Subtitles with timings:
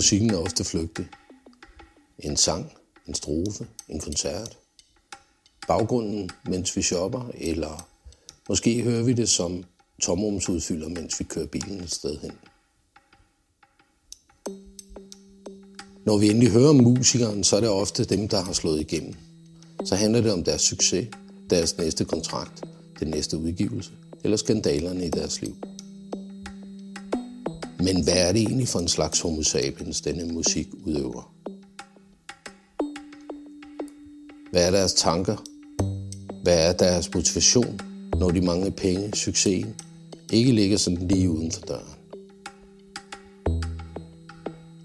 [0.00, 1.06] musikken er ofte flygtig.
[2.18, 2.72] En sang,
[3.08, 4.58] en strofe, en koncert.
[5.68, 7.88] Baggrunden, mens vi shopper, eller
[8.48, 9.64] måske hører vi det som
[10.02, 12.32] tomrumsudfylder, mens vi kører bilen et sted hen.
[16.06, 19.14] Når vi endelig hører om musikeren, så er det ofte dem, der har slået igennem.
[19.84, 21.08] Så handler det om deres succes,
[21.50, 22.64] deres næste kontrakt,
[23.00, 23.90] den næste udgivelse
[24.24, 25.56] eller skandalerne i deres liv.
[27.82, 31.34] Men hvad er det egentlig for en slags homo sapiens, denne musik udøver?
[34.50, 35.36] Hvad er deres tanker?
[36.42, 37.80] Hvad er deres motivation,
[38.18, 39.74] når de mange penge, succesen,
[40.32, 41.94] ikke ligger sådan lige uden for døren?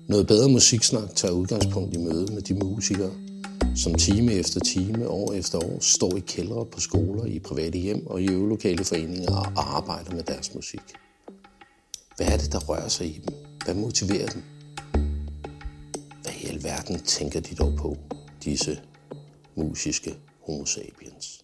[0.08, 3.12] Noget bedre musiksnak tager udgangspunkt i møde med de musikere,
[3.76, 8.08] som time efter time, år efter år, står i kældre på skoler, i private hjem
[8.08, 10.82] og i øvelokale foreninger og arbejder med deres musik.
[12.18, 13.36] Hvad er det, der rører sig i dem?
[13.66, 14.44] Hvad motiverer dem?
[16.22, 17.98] Hvad i alverden tænker de dog på,
[18.44, 18.82] disse
[19.56, 21.44] musiske homo sapiens?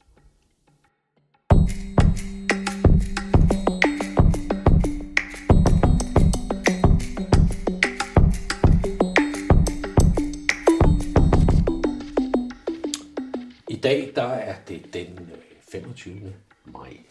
[13.69, 15.37] I dag der er det den øh,
[15.71, 16.33] 25.
[16.65, 17.10] maj.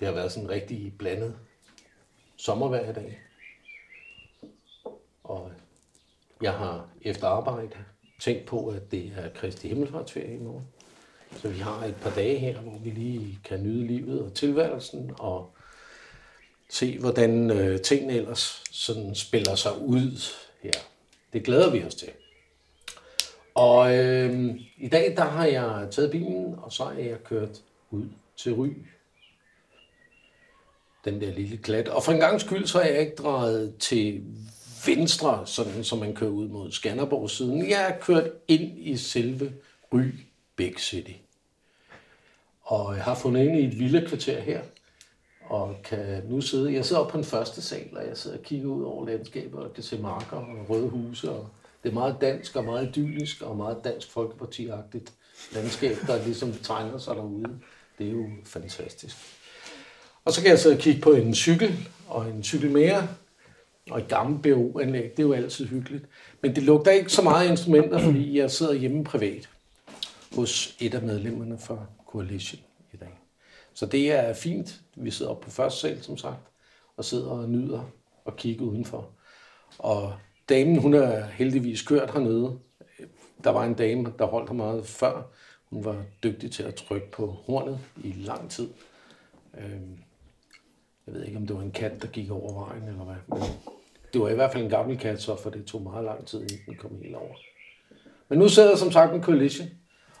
[0.00, 1.36] Det har været sådan en rigtig blandet
[2.36, 3.20] sommervejr i dag.
[5.24, 5.52] Og
[6.42, 7.76] jeg har efter arbejde
[8.20, 10.66] tænkt på, at det er Kristi Himmelfartsferie i morgen.
[11.36, 15.10] Så vi har et par dage her, hvor vi lige kan nyde livet og tilværelsen
[15.18, 15.54] og
[16.70, 20.72] se, hvordan øh, tingene ellers sådan spiller sig ud her.
[21.32, 22.10] Det glæder vi os til.
[23.54, 28.08] Og øh, i dag, der har jeg taget bilen, og så er jeg kørt ud
[28.36, 28.68] til Ry.
[31.04, 31.88] Den der lille klat.
[31.88, 34.22] Og for en gang skyld, så er jeg ikke drejet til
[34.86, 37.70] venstre, sådan som man kører ud mod Skanderborg siden.
[37.70, 39.52] Jeg er kørt ind i selve
[39.94, 40.04] Ry
[40.56, 41.12] Big City.
[42.62, 44.60] Og jeg har fundet ind i et villakvarter her,
[45.48, 48.42] og kan nu sidde, jeg sidder oppe på den første sal, og jeg sidder og
[48.42, 51.48] kigger ud over landskabet, og kan se marker og røde huse, og
[51.82, 55.12] det er meget dansk og meget idyllisk og meget dansk folkepartiagtigt
[55.52, 57.58] landskab, der ligesom tegner sig derude.
[57.98, 59.16] Det er jo fantastisk.
[60.24, 63.08] Og så kan jeg sidde og kigge på en cykel og en cykel mere,
[63.90, 65.10] og et gammelt BO-anlæg.
[65.10, 66.04] Det er jo altid hyggeligt.
[66.40, 69.48] Men det lugter ikke så meget af instrumenter, fordi jeg sidder hjemme privat
[70.34, 72.60] hos et af medlemmerne fra Coalition
[72.92, 73.20] i dag.
[73.74, 74.80] Så det er fint.
[74.96, 76.40] Vi sidder oppe på første sal, som sagt,
[76.96, 77.90] og sidder og nyder
[78.24, 79.10] og kigger udenfor.
[79.78, 80.14] Og
[80.48, 82.58] damen, hun er heldigvis kørt hernede.
[83.44, 85.22] Der var en dame, der holdt her meget før.
[85.70, 88.68] Hun var dygtig til at trykke på hornet i lang tid.
[89.58, 89.98] Øhm,
[91.06, 93.14] jeg ved ikke, om det var en kat, der gik over vejen, eller hvad.
[93.28, 93.48] Men
[94.12, 96.40] det var i hvert fald en gammel kat, så for det tog meget lang tid,
[96.40, 97.34] inden den kom helt over.
[98.28, 99.68] Men nu sidder jeg som sagt med Coalition,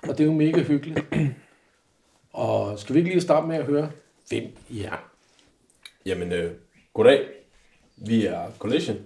[0.02, 1.04] og det er jo mega hyggeligt.
[2.32, 3.90] Og skal vi ikke lige starte med at høre,
[4.28, 5.10] hvem I er?
[6.06, 6.52] Jamen, øh,
[6.94, 7.28] goddag.
[7.96, 8.96] Vi er Collision.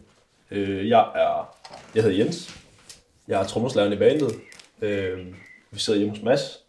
[0.50, 1.56] Øh, jeg er,
[1.94, 2.60] jeg hedder Jens.
[3.28, 4.32] Jeg er trommeslageren i bandet.
[4.82, 5.26] Øh,
[5.70, 6.64] vi sidder hjemme hos Mads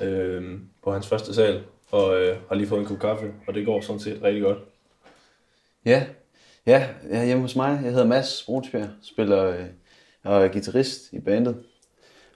[0.00, 3.66] øh, på hans første sal og øh, har lige fået en kop kaffe, og det
[3.66, 4.58] går sådan set rigtig godt.
[5.84, 6.06] Ja,
[6.66, 7.80] ja, jeg er hjemme hos mig.
[7.82, 9.66] Jeg hedder Mads Brunsbjerg, spiller øh,
[10.24, 11.64] og er guitarist i bandet.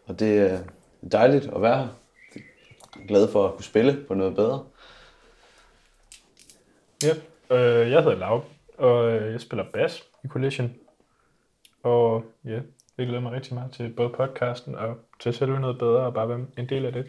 [0.07, 0.59] Og det er
[1.13, 1.89] dejligt at være her.
[2.97, 4.65] Jeg er glad for at kunne spille på noget bedre.
[7.03, 7.15] Ja,
[7.57, 8.45] øh, jeg hedder Lav,
[8.79, 10.75] og øh, jeg spiller bas i Collision.
[11.83, 12.61] Og ja,
[12.99, 16.29] jeg glæder mig rigtig meget til både podcasten og til selve noget bedre og bare
[16.29, 17.07] være en del af det.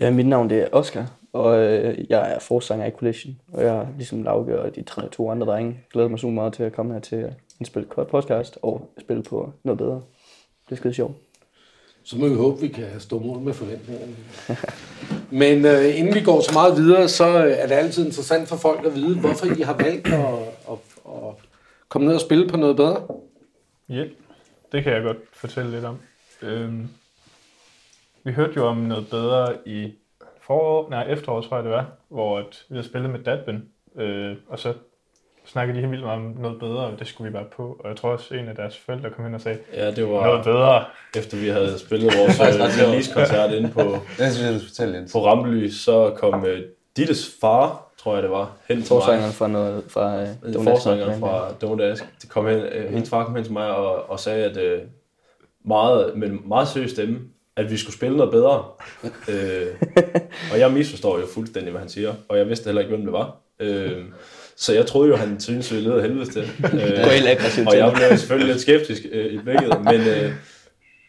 [0.00, 3.40] Ja, mit navn det er Oscar, og øh, jeg er forsanger i Collision.
[3.52, 6.52] Og jeg har ligesom Lauke og de tre, to andre drenge glæder mig super meget
[6.52, 10.02] til at komme her til at indspille et podcast og spille på noget bedre.
[10.66, 11.16] Det er skide sjovt.
[12.04, 14.16] Så må vi håbe, vi kan stå mål med forventningerne.
[15.40, 18.56] Men øh, inden vi går så meget videre, så øh, er det altid interessant for
[18.56, 20.24] folk at vide, hvorfor I har valgt at,
[20.70, 21.34] at, at
[21.88, 23.02] komme ned og spille på noget bedre.
[23.88, 24.04] Ja,
[24.72, 25.98] det kan jeg godt fortælle lidt om.
[26.42, 26.88] Øhm,
[28.26, 29.92] vi hørte jo om noget bedre i
[30.40, 33.64] forår, nej, efteråret tror jeg det var, hvor at vi havde spillet med Dadben,
[33.98, 34.72] øh, og så
[35.44, 37.80] snakkede de helt vildt meget om noget bedre, og det skulle vi bare på.
[37.84, 40.24] Og jeg tror også, en af deres forældre kom hen og sagde, Ja, det noget
[40.24, 40.84] var bedre.
[41.16, 43.80] efter vi havde spillet vores øh, release-koncert inde på,
[44.18, 45.12] Det synes jeg, du skal fortælle, Jens.
[45.12, 46.62] på Rampely, så kom øh,
[46.96, 49.32] Dittes far, tror jeg det var, hen til mig.
[49.32, 50.64] Fra noget fra Donuts.
[50.70, 54.20] forsangeren fra Donuts, det kom hen, øh, hendes far kom hen til mig og, og
[54.20, 54.82] sagde, at øh,
[55.64, 57.20] meget, med en meget seriøs stemme,
[57.56, 58.64] at vi skulle spille noget bedre.
[59.32, 59.66] øh,
[60.52, 63.12] og jeg misforstår jo fuldstændig, hvad han siger, og jeg vidste heller ikke, hvem det
[63.12, 63.36] var.
[63.60, 63.92] Øh,
[64.56, 66.42] Så jeg troede jo, han synes, vi led af helvede til.
[66.64, 70.32] Øh, Gå helt aggressivt og jeg blev selvfølgelig lidt skeptisk øh, i blikket, men, øh,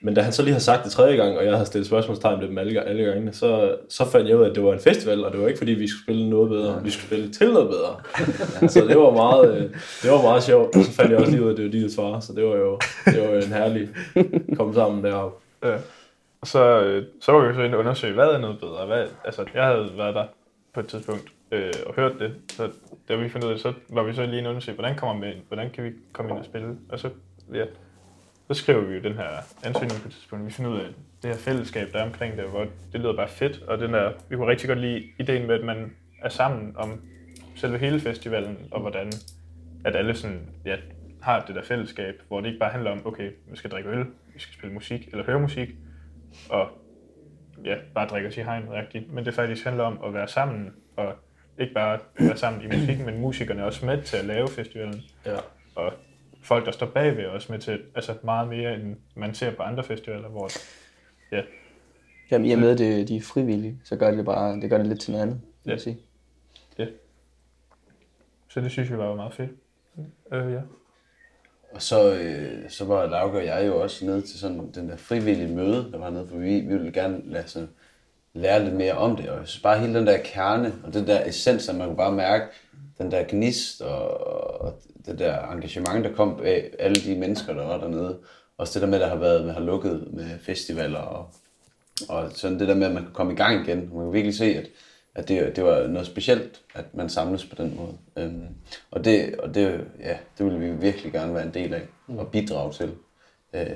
[0.02, 2.42] men da han så lige har sagt det tredje gang, og jeg havde stillet spørgsmålstegn
[2.42, 4.80] ved dem alle, alle gangene, så, så fandt jeg ud af, at det var en
[4.80, 7.54] festival, og det var ikke fordi, vi skulle spille noget bedre, vi skulle spille til
[7.54, 7.96] noget bedre.
[8.74, 9.62] så det var meget, øh,
[10.04, 11.72] det var meget sjovt, og så fandt jeg også lige ud af, at det var
[11.72, 13.90] de, der svarede, så det var jo, det var jo en herlig
[14.58, 15.38] komme sammen deroppe.
[15.64, 15.76] Ja.
[16.42, 18.86] Og så, øh, så var vi så inde og undersøge, hvad er noget bedre?
[18.86, 20.26] Hvad, altså, jeg havde været der
[20.74, 22.72] på et tidspunkt øh, og hørt det, så
[23.08, 24.96] da vi fandt ud af det, så var vi så lige inde og undersøge, hvordan
[24.96, 25.42] kommer vi ind?
[25.48, 26.78] Hvordan kan vi komme ind og spille?
[26.90, 27.10] Og så,
[27.54, 27.66] ja,
[28.48, 29.28] så skriver vi jo den her
[29.64, 30.46] ansøgning på et tidspunkt.
[30.46, 30.86] Vi finder ud af
[31.22, 33.62] det her fællesskab, der er omkring det, hvor det lyder bare fedt.
[33.62, 37.02] Og den der, vi kunne rigtig godt lide ideen med, at man er sammen om
[37.56, 39.12] selve hele festivalen, og hvordan
[39.86, 40.76] at alle sådan, ja,
[41.22, 44.06] har det der fællesskab, hvor det ikke bare handler om, okay, vi skal drikke øl,
[44.34, 45.70] vi skal spille musik eller høre musik,
[46.50, 46.70] og
[47.66, 50.74] ja, bare drikke os i hegn rigtigt, men det faktisk handler om at være sammen,
[50.96, 51.14] og
[51.60, 55.02] ikke bare være sammen i musikken, men musikerne er også med til at lave festivalen,
[55.26, 55.38] Ja.
[55.76, 55.94] og
[56.44, 59.64] folk, der står bagved, er også med til, altså meget mere, end man ser på
[59.64, 60.50] andre festivaler, hvor
[61.32, 61.42] ja,
[62.32, 64.78] Jamen, i og med, at det, de er frivillige, så gør det bare, det gør
[64.78, 65.84] det lidt til noget andet, vil jeg Ja.
[65.84, 65.98] sige.
[68.50, 69.52] så det synes vi var meget fedt.
[70.34, 70.62] Øh, ja.
[71.72, 74.98] Og så, øh, så var Lauke og jeg jo også nede til sådan den der
[74.98, 77.74] frivillige møde, der var nede, for vi, vi ville gerne lade, sådan, øh,
[78.38, 79.30] lære lidt mere om det.
[79.30, 82.12] Og så bare hele den der kerne, og den der essens, at man kunne bare
[82.12, 82.46] mærke
[82.98, 84.22] den der gnist og,
[84.62, 84.74] og
[85.06, 88.18] det der engagement, der kom af alle de mennesker, der var dernede.
[88.58, 91.30] Også det der med, der har været, man har lukket med festivaler og,
[92.10, 93.90] og sådan det der med, at man kan komme i gang igen.
[93.94, 94.68] Man kan virkelig se, at,
[95.18, 97.98] at det, det var noget specielt, at man samles på den måde.
[98.18, 98.48] Øhm,
[98.92, 102.32] og det, og det, ja, det ville vi virkelig gerne være en del af og
[102.32, 102.92] bidrage til.
[103.54, 103.68] Øh,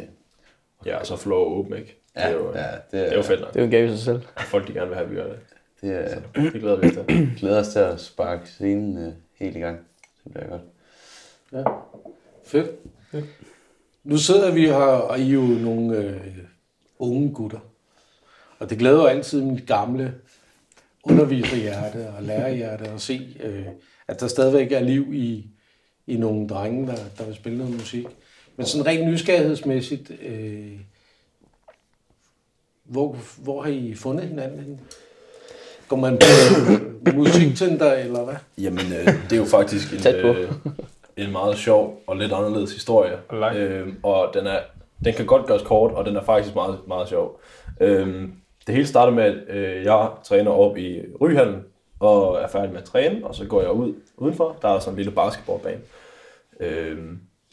[0.85, 1.97] Ja, og så få lov at åbne, ikke?
[2.15, 3.49] Det ja, er jo, ja, det er jo fedt nok.
[3.49, 4.21] Det er jo en gave i sig selv.
[4.37, 5.39] Folk, de gerne vil have, at vi gør det.
[5.81, 7.29] Det er, Det glæder vi os til.
[7.39, 9.79] glæder os til at sparke scenen øh, helt i gang.
[10.23, 10.61] Det bliver godt.
[11.51, 11.63] Ja,
[12.45, 12.71] fedt.
[14.03, 16.21] Nu sidder vi her, og I er jo nogle øh,
[16.99, 17.59] unge gutter.
[18.59, 20.13] Og det glæder jo altid mit gamle
[21.03, 23.65] underviserhjerte og lærerhjerte at se, øh,
[24.07, 25.45] at der stadigvæk er liv i,
[26.07, 28.05] i nogle drenge, der, der vil spille noget musik.
[28.57, 30.79] Men sådan rent nysgerrighedsmæssigt, øh,
[32.83, 34.81] hvor, hvor har I fundet hinanden?
[35.87, 36.25] Går man på
[36.71, 38.35] øh, musikcenter, eller hvad?
[38.57, 40.27] Jamen, øh, det er jo faktisk en, Tæt på.
[40.27, 40.51] øh,
[41.17, 43.17] en meget sjov og lidt anderledes historie.
[43.29, 43.55] Og.
[43.55, 44.59] Øh, og den, er,
[45.05, 47.39] den kan godt gøres kort, og den er faktisk meget, meget sjov.
[47.81, 48.27] Øh,
[48.67, 51.61] det hele starter med, at øh, jeg træner op i Ryhallen,
[51.99, 54.55] og er færdig med at træne, og så går jeg ud udenfor.
[54.61, 55.79] Der er sådan en lille basketballbane.
[56.59, 56.97] Øh,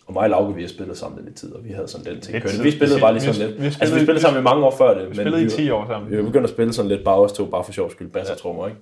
[0.06, 2.20] og mig og Lauke, vi har spillet sammen lidt tid, og vi havde sådan den
[2.20, 2.62] ting kørende.
[2.62, 3.60] Vi spillede Vi- bare lige vi- sådan lidt.
[3.60, 5.10] vi altså, vi spillede- spillede sammen i mange år før det.
[5.10, 6.10] Vi spillede i vi- 10 år sammen.
[6.10, 8.36] vi var begyndt at spille sådan lidt Bauers 2, bare for sjov skyld, bass og
[8.38, 8.80] trommer, ikke?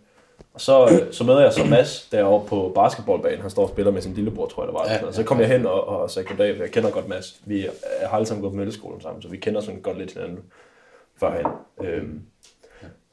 [0.54, 3.40] Og så, øh, så møder jeg så Mads derovre på basketballbanen.
[3.40, 4.84] Han står og spiller med sin lillebror, tror jeg det var.
[4.86, 7.40] Ja, Ja, så kom jeg hen og, og sagde goddag, for jeg kender godt Mads.
[7.46, 7.66] Vi
[8.06, 10.38] har alle sammen gået på mølleskolen sammen, så vi kender sådan godt lidt hinanden
[11.20, 11.46] førhen.
[11.84, 12.20] Øhm,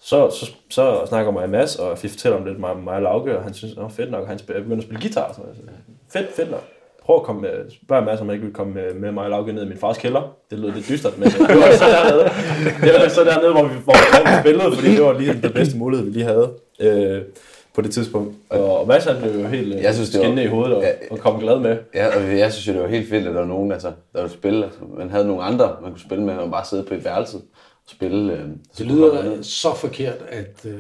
[0.02, 3.02] så, så, så snakker mig og Mads, og vi fortæller om lidt mig, mig og
[3.02, 5.34] Lauke, og han synes, det fedt nok, og han begynder at spille guitar.
[5.34, 5.68] Så jeg siger,
[6.14, 6.64] fedt, fedt nok.
[7.06, 7.50] Prøv at komme med,
[7.86, 9.78] spørg Mads, om han ikke vil komme med, med mig og Lauke ned i min
[9.78, 10.36] fars kælder.
[10.52, 12.24] Det lød lidt dystert, men det var så dernede,
[12.82, 13.94] det var så dernede hvor, vi, hvor,
[14.26, 17.22] vi spillede, fordi det var lige den bedste mulighed, vi lige havde øh,
[17.74, 18.36] på det tidspunkt.
[18.50, 20.82] Og, og Mads han blev jo helt Jeg jeg synes, det var- i hovedet og,
[20.84, 20.90] Ja.
[21.12, 21.78] og kom glad med.
[21.94, 24.22] Ja, og jeg synes jo, det var helt fedt, at der var nogen, altså, der
[24.22, 24.66] ville spille.
[24.66, 27.38] Altså, man havde nogle andre, man kunne spille med, og bare sidde på et værelse
[27.92, 28.34] spille.
[28.34, 28.40] Øh,
[28.78, 30.66] Det lyder så forkert, at...
[30.66, 30.74] Øh,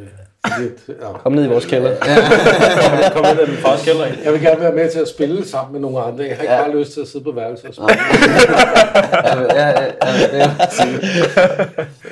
[0.45, 0.51] at
[1.01, 1.13] ja.
[1.23, 1.95] Kom ned i vores kælder.
[3.15, 4.05] Kom ind i min fars kælder.
[4.05, 4.17] ikke?
[4.25, 6.23] Jeg vil gerne være med til at spille sammen med nogle andre.
[6.23, 6.63] Jeg har ikke Ja.
[6.63, 7.89] bare lyst til at sidde på værelset og spille.
[9.59, 9.85] ja, ja, ja,
[10.33, 10.49] ja, ja.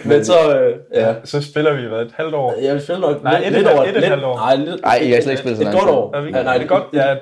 [0.09, 1.13] Men så, øh, ja.
[1.23, 2.55] Så spiller vi hvad, et halvt år.
[2.61, 4.35] Jeg vil spille nok Nej, lidt, et- lidt et- over et- et halvt år.
[4.35, 6.15] Nej, lidt, Ej, I har slet ikke spillet så et lang godt år.
[6.17, 6.83] Er vi, Ja, nej, det er godt.
[6.93, 7.15] Ja,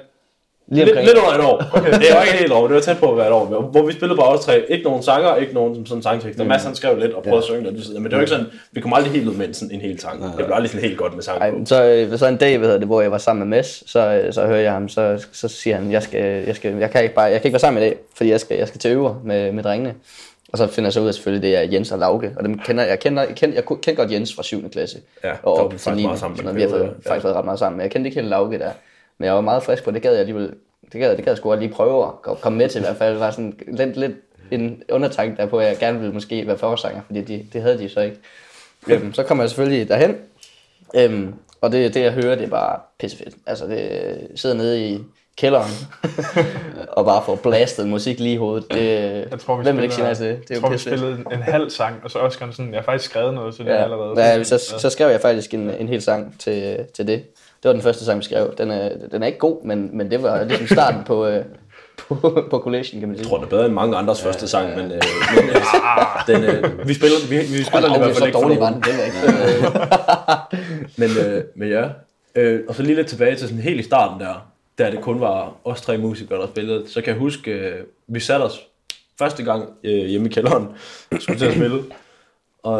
[0.71, 1.63] Lige Lidt, lidt under et år.
[1.73, 1.91] Okay.
[1.91, 3.45] Det var ikke helt år, det var tæt på at være et år.
[3.45, 4.65] Hvor- vi spillede bare os tre.
[4.69, 6.43] Ikke nogen sanger, ikke nogen som sådan sangtekster.
[6.45, 7.93] Mads han skrev lidt og prøvede at synge det.
[7.95, 10.23] Men det var ikke sådan, vi kom aldrig helt ud med sådan en hel sang.
[10.23, 12.77] Det blev aldrig sådan helt godt med sang Ej, så, øh, så en dag, hedder
[12.77, 15.47] det, hvor jeg var sammen med Mads, så, øh, så hører jeg ham, så, så
[15.47, 17.83] siger han, jeg, skal, jeg, skal, jeg, kan ikke bare, jeg kan ikke være sammen
[17.83, 19.93] i dag, fordi jeg skal, jeg skal til øver med, med drengene.
[20.51, 22.59] Og så finder jeg så ud af selvfølgelig, det er Jens og Lauke, og dem
[22.59, 24.69] kender, jeg, kender, jeg, kender, jeg kender godt Jens fra 7.
[24.69, 24.97] klasse.
[25.23, 26.03] Ja, og op vi til faktisk 9.
[26.05, 26.83] meget sammen Så i en vi har ja.
[26.83, 28.71] faktisk været ret meget sammen, men jeg kendte ikke helt Lauke der.
[29.19, 30.53] Men jeg var meget frisk på, det gad jeg alligevel,
[30.91, 32.97] det gad, det gad jeg sgu lige prøve at ko- komme med til i hvert
[32.97, 33.11] fald.
[33.11, 34.11] Det var sådan lidt, lidt
[34.51, 37.77] en undertanke der på, at jeg gerne ville måske være forsanger, fordi de, det havde
[37.77, 38.17] de så ikke.
[38.87, 40.15] Øhm, så kommer jeg selvfølgelig derhen,
[40.95, 43.35] øhm, og det, det jeg hører, det er bare pissefedt.
[43.45, 44.99] Altså det sidder nede i
[45.37, 45.71] kælderen,
[46.97, 48.71] og bare får blastet musik lige i hovedet.
[48.71, 50.47] Det, jeg tror, vi hvem vil ikke sige nej spiller- til det?
[50.49, 52.77] Det er jeg tror, vi spillede en, en halv sang, og så Oscar sådan, jeg
[52.79, 54.21] har faktisk skrevet noget til det Ja, allerede.
[54.25, 57.23] ja så, så skrev jeg faktisk en, en hel sang til, til det.
[57.63, 58.53] Det var den første sang, vi skrev.
[58.57, 61.45] Den er, den er ikke god, men, men det var ligesom starten på, øh,
[62.07, 63.25] på, på Collation, kan man sige.
[63.25, 65.01] Jeg tror, det er bedre end mange andres første sang, men, øh,
[65.35, 65.55] men øh,
[66.27, 68.59] den, øh, vi spiller, vi, vi spiller den i hvert fald så ikke for dårlig
[68.59, 68.83] var nogen.
[68.83, 69.69] den, det ikke.
[70.97, 71.89] Men, øh, men ja,
[72.35, 75.19] øh, og så lige lidt tilbage til sådan helt i starten der, da det kun
[75.19, 78.67] var os tre musikere, der spillede, så kan jeg huske, øh, vi satte os
[79.19, 80.67] første gang øh, hjemme i kælderen,
[81.19, 81.83] skulle til at spille,
[82.63, 82.79] og,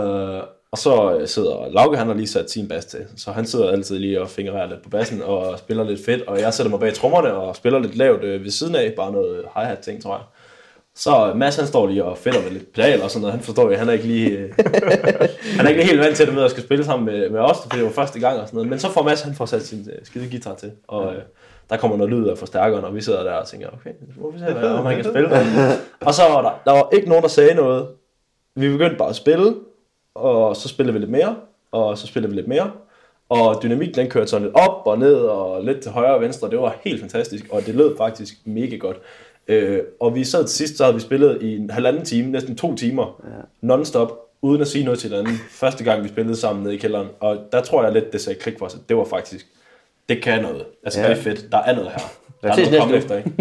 [0.72, 3.72] og så øh, sidder Lauke, han har lige sat sin bas til, så han sidder
[3.72, 6.80] altid lige og fingrerer lidt på bassen og spiller lidt fedt, og jeg sætter mig
[6.80, 10.16] bag trommerne og spiller lidt lavt øh, ved siden af, bare noget hi-hat ting, tror
[10.16, 10.24] jeg.
[10.96, 13.34] Så Mads han står lige og fedter med lidt pedal og sådan noget.
[13.34, 14.54] Han forstår jo, han er ikke lige, øh,
[15.58, 17.58] han er ikke helt vant til det med at skal spille sammen med, med os,
[17.62, 18.70] fordi det var første gang og sådan noget.
[18.70, 21.22] Men så får Mads han får sat sin øh, skide guitar til, og øh,
[21.70, 24.40] der kommer noget lyd af forstærkeren, og vi sidder der og tænker, okay, må vi
[24.40, 25.30] se, om han kan spille.
[26.02, 27.88] Og så var der, der var ikke nogen, der sagde noget.
[28.56, 29.56] Vi begyndte bare at spille,
[30.20, 31.36] og så spillede vi lidt mere,
[31.72, 32.72] og så spillede vi lidt mere.
[33.30, 36.50] Og dynamik den kørte sådan lidt op og ned og lidt til højre og venstre.
[36.50, 38.98] Det var helt fantastisk, og det lød faktisk mega godt.
[39.48, 42.56] Øh, og vi sad til sidst, så havde vi spillet i en halvanden time, næsten
[42.56, 43.74] to timer, ja.
[43.74, 44.12] non-stop,
[44.42, 45.34] uden at sige noget til hinanden.
[45.52, 47.08] Første gang, vi spillede sammen nede i kælderen.
[47.20, 49.48] Og der tror jeg lidt, det sagde klik for os, at det var faktisk,
[50.10, 50.66] det kan noget.
[50.84, 51.06] Altså, ja.
[51.08, 51.12] Ja.
[51.12, 51.52] det er fedt.
[51.52, 52.00] Der er noget her.
[52.44, 53.32] Der er noget at komme efter, ikke?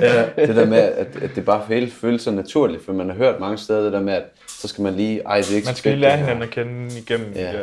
[0.06, 0.46] ja.
[0.46, 3.40] Det der med, at, at det bare helt føles så naturligt, for man har hørt
[3.40, 4.24] mange steder det der med, at
[4.64, 6.42] så skal man lige, ej det er ikke Man skal lige lære det her." hinanden
[6.48, 7.32] at kende igennem.
[7.34, 7.52] Ja.
[7.52, 7.62] Ja.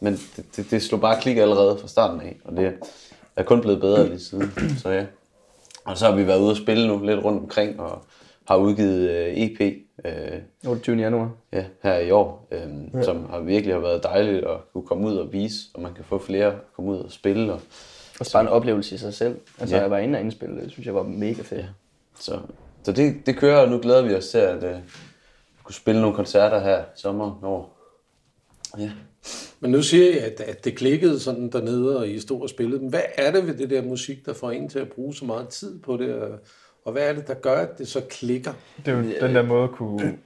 [0.00, 2.72] Men det, det, det slog bare klik allerede fra starten af, og det
[3.36, 4.52] er kun blevet bedre lige siden.
[4.78, 5.04] Så ja.
[5.84, 8.04] Og så har vi været ude og spille nu lidt rundt omkring, og
[8.48, 9.60] har udgivet øh, EP
[10.04, 10.96] øh, 28.
[10.96, 11.30] januar.
[11.52, 12.60] ja, her i år, øh,
[12.94, 13.02] ja.
[13.02, 16.04] som har virkelig har været dejligt at kunne komme ud og vise, og man kan
[16.04, 17.52] få flere at komme ud og spille.
[17.52, 17.60] Og,
[18.20, 19.36] Og bare en oplevelse i sig selv.
[19.60, 19.82] Altså, Ja.
[19.82, 21.60] jeg var inde og indspille, det synes jeg var mega fedt.
[21.60, 21.66] Ja.
[22.20, 22.38] så
[22.82, 24.62] så det, det kører, og nu glæder vi os til at
[25.70, 27.78] kunne spille nogle koncerter her i sommer år.
[28.78, 28.90] Ja.
[29.60, 32.80] Men nu siger jeg, at, at det klikkede sådan dernede, og I stod og spillede.
[32.80, 35.24] Men hvad er det ved det der musik, der får en til at bruge så
[35.24, 36.14] meget tid på det?
[36.14, 36.38] Og,
[36.84, 38.52] og hvad er det, der gør, at det så klikker?
[38.86, 40.18] Det er jo den der måde at kunne...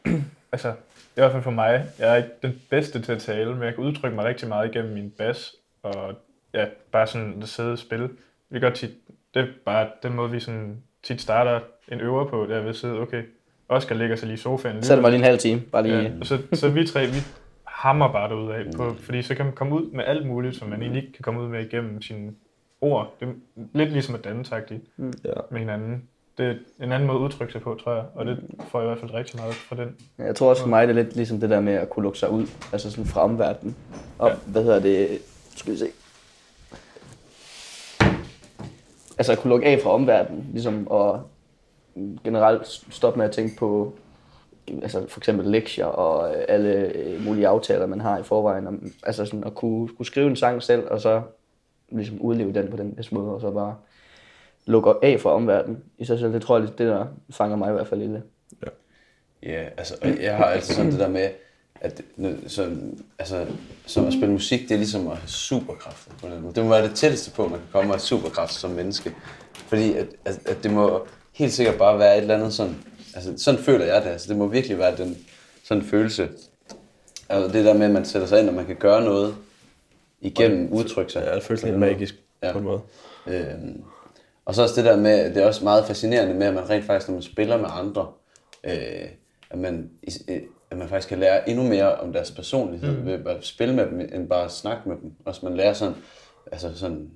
[0.53, 3.63] altså, i hvert fald for mig, jeg er ikke den bedste til at tale, men
[3.63, 6.15] jeg kan udtrykke mig rigtig meget igennem min bas, og
[6.55, 8.11] ja, bare sådan at sidde og spille.
[8.51, 8.91] Vi gør tit,
[9.35, 11.61] det er bare den måde, vi sådan tit starter
[11.93, 13.23] en øver på, der ved at sidde, okay,
[13.69, 14.83] Oscar ligger sig lige i sofaen.
[14.83, 15.61] Så er det bare lige en halv time.
[15.61, 16.01] Bare lige...
[16.01, 17.17] Ja, så, så vi tre, vi
[17.65, 20.69] hammer bare derud af, på, fordi så kan man komme ud med alt muligt, som
[20.69, 22.33] man egentlig ikke kan komme ud med igennem sine
[22.81, 23.15] ord.
[23.21, 23.33] Det er
[23.73, 25.31] lidt ligesom at danne taktik Ja.
[25.51, 26.03] med hinanden.
[26.39, 28.87] Det er en anden måde at udtrykke sig på, tror jeg, og det får jeg
[28.87, 29.97] i hvert fald rigtig meget fra den.
[30.19, 32.19] Jeg tror også for mig, det er lidt ligesom det der med at kunne lukke
[32.19, 33.77] sig ud, altså sådan fra omverdenen.
[34.19, 34.35] Og ja.
[34.47, 35.09] hvad hedder det,
[35.57, 35.87] skal vi se.
[39.19, 41.31] Altså at kunne lukke af fra omverdenen, ligesom og
[42.25, 43.95] generelt stoppe med at tænke på
[44.83, 48.67] altså for eksempel lektier og øh, alle øh, mulige aftaler, man har i forvejen.
[48.67, 51.23] Om, altså sådan at kunne, kunne skrive en sang selv, og så
[51.89, 53.77] ligesom udleve den på den bedste måde, og så bare
[54.67, 56.33] lukke af fra omverdenen i sig selv.
[56.33, 58.23] Det tror jeg, det er der fanger mig i hvert fald i det.
[59.43, 61.29] Ja, altså, jeg har altid sådan det der med,
[61.81, 62.03] at
[62.47, 63.47] sådan, altså,
[63.87, 66.13] så at spille musik, det er ligesom at have superkræfter.
[66.23, 66.55] På den måde.
[66.55, 69.15] Det må være det tætteste på, man kan komme af superkraft som menneske.
[69.55, 72.77] Fordi at, at, at det må helt sikkert bare være et eller andet sådan,
[73.15, 75.17] altså sådan føler jeg det, altså det må virkelig være den
[75.65, 76.29] sådan følelse.
[77.29, 79.37] Altså det der med, at man sætter sig ind, og man kan gøre noget
[80.21, 81.25] igennem udtrykke sig.
[81.27, 82.53] Ja, det føles lidt magisk Ja.
[82.53, 82.81] på en måde.
[83.27, 83.83] Øhm,
[84.45, 86.85] og så også det der med, det er også meget fascinerende med, at man rent
[86.85, 88.07] faktisk, når man spiller med andre,
[88.65, 89.09] øh,
[89.51, 89.91] at, man,
[90.29, 93.07] øh, at man faktisk kan lære endnu mere om deres personlighed mm.
[93.07, 95.13] ved at spille med dem, end bare at snakke med dem.
[95.25, 95.95] Også man lærer sådan,
[96.53, 97.11] altså sådan,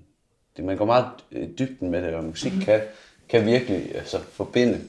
[0.57, 2.81] det, man går meget i dybden med det, og musik kan,
[3.31, 4.81] kan virkelig altså, forbinde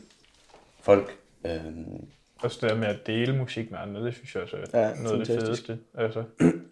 [0.82, 1.16] folk.
[1.46, 2.06] Øhm,
[2.44, 4.88] Også det der med at dele musik med andre, det synes jeg også er Ja,
[4.88, 5.78] ja, noget af det fedeste.
[5.98, 6.24] Altså,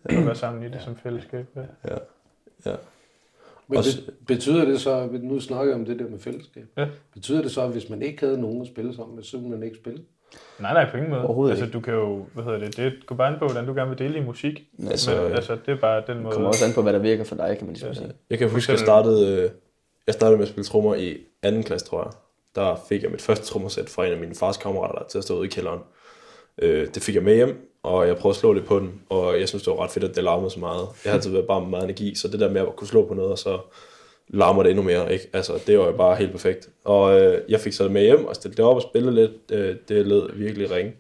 [0.06, 1.46] at være sammen i det som fællesskab.
[1.56, 1.62] Ja.
[1.92, 1.98] Ja.
[2.66, 2.76] Ja.
[3.68, 6.64] Men Også- det, betyder det så, at nu snakker jeg om det der med fællesskab,
[6.78, 6.88] Ja.
[7.14, 9.50] betyder det så, at hvis man ikke havde nogen at spille sammen med, så ville
[9.50, 10.00] man ikke spille?
[10.60, 11.22] Nej, nej, på ingen måde.
[11.24, 13.74] Overhovedet altså, du kan jo, hvad hedder det, det går bare an på, hvordan du
[13.74, 14.64] gerne vil dele i musik.
[14.90, 16.34] Altså, Men, altså, det er bare den måde.
[16.34, 18.12] kommer også an på, hvad der virker for dig, kan man ligesom sige.
[18.30, 19.50] Jeg kan huske, at jeg startede, øh,
[20.08, 22.12] jeg startede med at spille trommer i anden klasse, tror jeg.
[22.56, 25.38] Der fik jeg mit første trommersæt fra en af mine fars kammerater til at stå
[25.38, 25.80] ude i kælderen.
[26.62, 29.40] Øh, det fik jeg med hjem, og jeg prøvede at slå lidt på den, og
[29.40, 30.88] jeg synes, det var ret fedt, at det larmede så meget.
[31.04, 33.08] Jeg har altid været bare med meget energi, så det der med at kunne slå
[33.08, 33.60] på noget, og så
[34.28, 35.30] larmer det endnu mere, ikke?
[35.34, 36.70] Altså, det var jo bare helt perfekt.
[36.84, 39.32] Og øh, jeg fik så det med hjem og stillede det op og spillede lidt.
[39.52, 40.94] Øh, det lød virkelig ringe,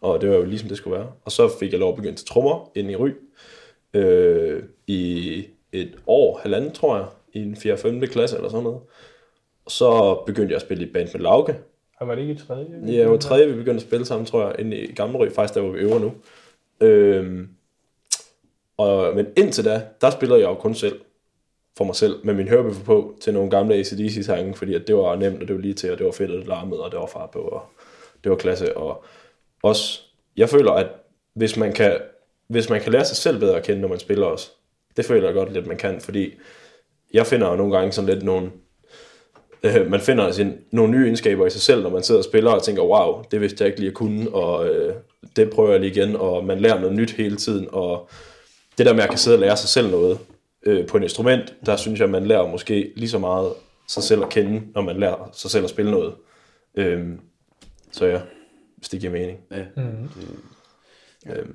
[0.00, 1.08] og det var jo ligesom det skulle være.
[1.24, 3.10] Og så fik jeg lov at begynde til trommer inde i Ry,
[3.94, 7.06] øh, i et år, halvanden, tror jeg,
[7.38, 7.76] i en 4.
[7.76, 8.00] 5.
[8.00, 8.80] klasse eller sådan noget.
[9.64, 11.56] Og så begyndte jeg at spille i band med Lauke.
[11.96, 12.66] Og var det ikke i tredje?
[12.86, 15.30] Ja, jeg var tredje, vi begyndte at spille sammen, tror jeg, inde i Gamle Ry,
[15.30, 16.12] faktisk der, hvor vi øver nu.
[16.80, 17.48] Øhm,
[18.76, 21.00] og, men indtil da, der spillede jeg jo kun selv.
[21.78, 25.16] for mig selv med min hørebøffer på til nogle gamle ACDC-sange, fordi at det var
[25.16, 26.98] nemt, og det var lige til, og det var fedt, og det larmede, og det
[26.98, 27.62] var fart på, og
[28.24, 28.76] det var klasse.
[28.76, 29.04] Og
[29.62, 30.00] også,
[30.36, 30.86] jeg føler, at
[31.34, 31.98] hvis man kan,
[32.48, 34.50] hvis man kan lære sig selv bedre at kende, når man spiller også,
[34.96, 36.34] det føler jeg godt lidt, man kan, fordi
[37.14, 38.50] jeg finder jo nogle gange sådan lidt nogle,
[39.62, 42.50] øh, man finder sin, nogle nye egenskaber i sig selv, når man sidder og spiller
[42.50, 44.94] og tænker, wow, det vidste jeg ikke lige at kunne, og øh,
[45.36, 48.08] det prøver jeg lige igen, og man lærer noget nyt hele tiden, og
[48.78, 50.18] det der med at kan sidde og lære sig selv noget
[50.66, 53.52] øh, på et instrument, der synes jeg, man lærer måske lige så meget
[53.88, 56.14] sig selv at kende, når man lærer sig selv at spille noget.
[56.74, 57.08] Øh,
[57.92, 58.20] så ja,
[58.76, 59.38] hvis det giver mening.
[59.50, 59.64] Ja.
[59.76, 60.08] Mm.
[61.26, 61.46] Øh,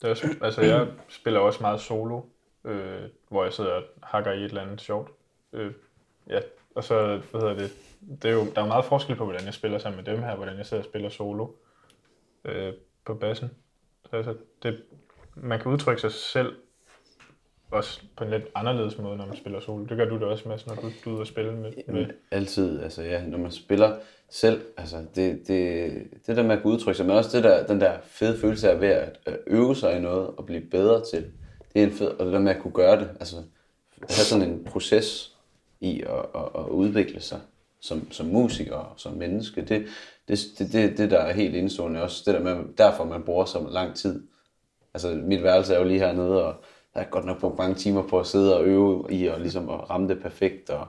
[0.00, 2.20] Det er også, altså, jeg spiller også meget solo,
[2.64, 5.10] øh, hvor jeg sidder og hakker i et eller andet sjovt.
[5.52, 5.72] Øh,
[6.28, 6.40] ja,
[6.74, 7.72] og så, hvad hedder det,
[8.22, 10.36] det er jo, der er meget forskel på, hvordan jeg spiller sammen med dem her,
[10.36, 11.46] hvordan jeg sidder og spiller solo
[12.44, 12.72] øh,
[13.04, 13.50] på bassen.
[14.10, 14.82] Så altså, det,
[15.34, 16.56] man kan udtrykke sig selv
[17.70, 19.84] også på en lidt anderledes måde, når man spiller solo.
[19.84, 22.06] Det gør du da også, Mads, når du, du er ude og spille med, med
[22.30, 23.96] Altid, altså ja, når man spiller
[24.28, 25.92] selv, altså det, det,
[26.26, 28.70] det der med at kunne udtrykke sig, men også det der, den der fede følelse
[28.70, 31.32] af ved at, øve sig i noget og blive bedre til,
[31.84, 33.36] en fed, og det der med at kunne gøre det, altså
[34.00, 35.36] have sådan en proces
[35.80, 37.40] i at, at, at udvikle sig
[37.80, 39.86] som, som musiker og som menneske, det,
[40.28, 43.44] det, det, det, det der er helt indstående også, det der med, derfor man bruger
[43.44, 44.22] så lang tid.
[44.94, 46.54] Altså mit værelse er jo lige hernede, og
[46.94, 49.70] jeg har godt nok brugt mange timer på at sidde og øve i og ligesom
[49.70, 50.86] at ramme det perfekt og,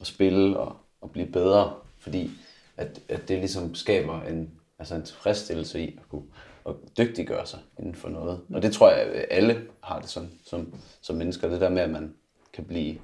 [0.00, 2.30] og spille og, og blive bedre, fordi
[2.76, 6.22] at, at det ligesom skaber en, altså en tilfredsstillelse i at kunne
[6.70, 8.40] at dygtiggøre sig inden for noget.
[8.54, 11.82] Og det tror jeg, at alle har det sådan som, som mennesker, det der med,
[11.82, 12.14] at man
[12.54, 12.96] kan blive,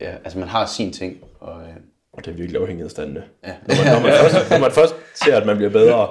[0.00, 1.68] ja, altså man har sin ting, og øh,
[2.12, 3.22] og det er virkelig afhængighedsdannende.
[3.46, 3.52] ja.
[3.68, 6.08] Når man, når, man først, når man først ser, at man bliver bedre,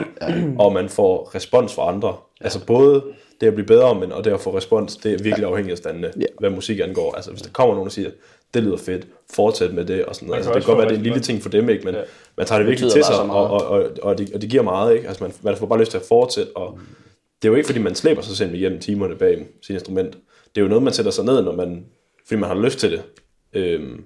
[0.59, 2.17] og man får respons fra andre.
[2.41, 3.03] Altså både
[3.41, 6.25] det at blive bedre, men og det at få respons, det er virkelig afhængighedsdannende, Ja.
[6.39, 7.15] hvad musik angår.
[7.15, 8.11] Altså hvis der kommer nogen og siger,
[8.53, 10.37] det lyder fedt, fortsæt med det, og sådan noget.
[10.37, 11.85] Altså, det kan godt være, det er en lille ting for dem, ikke?
[11.85, 12.01] men Ja.
[12.37, 14.95] man tager det virkelig til sig, og, og, og, og, det, og det giver meget.
[14.95, 15.07] Ikke?
[15.07, 16.79] Altså man, man får bare lyst til at fortsætte, og
[17.41, 20.13] det er jo ikke, fordi man slæber sig selv igennem timerne bag sit instrument.
[20.55, 21.85] Det er jo noget, man sætter sig ned, når man,
[22.27, 23.03] fordi man har lyst til det.
[23.53, 24.03] Øhm,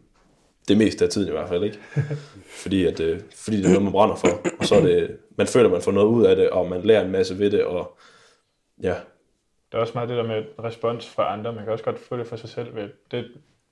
[0.67, 1.79] det meste af tiden i hvert fald, ikke?
[2.63, 4.27] Fordi, at, øh, fordi det er noget, man brænder for.
[4.59, 7.05] Og så er det, man føler, man får noget ud af det, og man lærer
[7.05, 7.97] en masse ved det, og
[8.83, 8.95] ja,
[9.71, 11.53] Der er også meget det der med respons fra andre.
[11.53, 13.25] Man kan også godt få det for sig selv ved det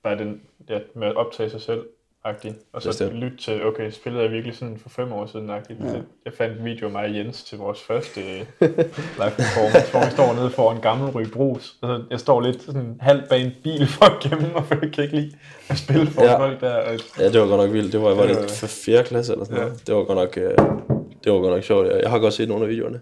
[0.04, 1.80] bare den, ja, med at optage sig selv
[2.24, 2.54] agtigt.
[2.72, 3.12] Og så Bestemt.
[3.12, 5.78] lytte til, okay, spillede jeg virkelig sådan for fem år siden agtigt.
[5.80, 5.86] Ja.
[6.24, 8.36] Jeg fandt en video af mig og Jens til vores første øh,
[9.20, 11.74] live performance, hvor vi står nede foran Gammel Ryg Brus.
[11.82, 14.74] Og så jeg står lidt sådan halvt bag en bil for at gemme mig, for
[14.82, 15.32] jeg kan ikke lide
[15.68, 16.30] at spille for Ja.
[16.30, 16.38] ja.
[16.38, 16.74] folk der.
[16.74, 17.92] Og, ja, det var godt nok vildt.
[17.92, 19.86] Det var, var Det for fjerde klasse eller sådan noget.
[19.86, 20.50] Det var godt nok, øh,
[21.24, 21.86] det var godt nok sjovt.
[21.88, 23.00] Jeg, jeg har godt set nogle af videoerne.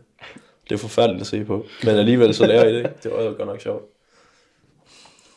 [0.69, 1.67] Det er forfærdeligt at se på.
[1.85, 2.91] Men alligevel så lærer I det?
[3.05, 3.85] Det var godt nok sjovt.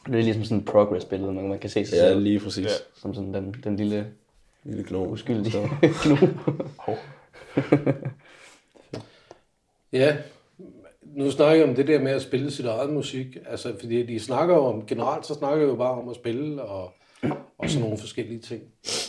[0.06, 2.66] Det er ligesom sådan et progress-billede, man, man kan se sig Ja, selv lige præcis.
[2.66, 2.70] Ja.
[3.02, 4.08] som sådan den, den lille
[4.64, 5.08] Lille gnom.
[5.08, 6.18] uskyldige knu.
[9.94, 10.18] Ja,
[11.04, 13.38] nu snakker jeg om det der med at spille sit eget musik.
[13.50, 16.92] Altså, fordi de snakker om, generelt så snakker jeg jo bare om at spille og,
[17.58, 18.62] og sådan nogle forskellige ting.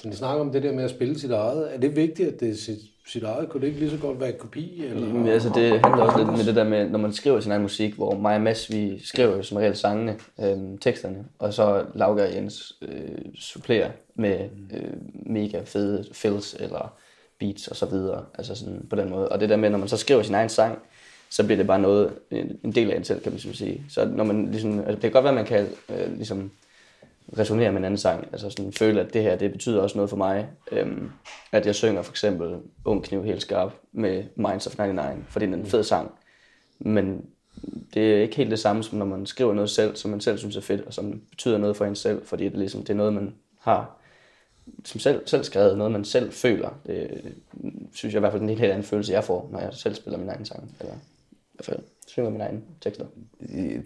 [0.05, 1.75] Men de snakker om det der med at spille sit eget.
[1.75, 3.49] Er det vigtigt, at det er sit, sit eget?
[3.49, 4.85] Kunne det ikke lige så godt være en kopi?
[4.85, 5.15] Eller?
[5.15, 7.63] Men altså, det handler også lidt med det der med, når man skriver sin egen
[7.63, 11.85] musik, hvor mig og Mads, vi skriver jo som regel sangene, øhm, teksterne, og så
[11.95, 14.39] Lauke og Jens øh, supplerer med
[14.75, 14.93] øh,
[15.27, 16.93] mega fede fills eller
[17.39, 19.29] beats og så videre, altså sådan på den måde.
[19.29, 20.79] Og det der med, når man så skriver sin egen sang,
[21.31, 22.13] så bliver det bare noget,
[22.65, 23.85] en, del af en selv, kan man så sige.
[23.89, 26.51] Så når man ligesom, altså det kan godt være, at man kan øh, ligesom
[27.39, 30.11] resonere med en anden sang, altså sådan føle, at det her, det betyder også noget
[30.11, 30.49] for mig.
[30.73, 31.11] Øhm,
[31.53, 35.49] at jeg synger for eksempel Ung Kniv helt skarp med Minds of 99, for det
[35.49, 36.11] er en fed sang.
[36.79, 37.27] Men
[37.95, 40.39] det er ikke helt det samme, som når man skriver noget selv, som man selv
[40.39, 42.91] synes er fedt, og som betyder noget for en selv, fordi det, er ligesom, det
[42.91, 43.99] er noget, man har
[44.85, 46.71] som selv, selv skrevet, noget man selv føler.
[46.87, 47.35] Det
[47.93, 49.95] synes jeg i hvert fald er en helt anden følelse, jeg får, når jeg selv
[49.95, 53.07] spiller min egen sang, eller i hvert fald synger mine egne tekster.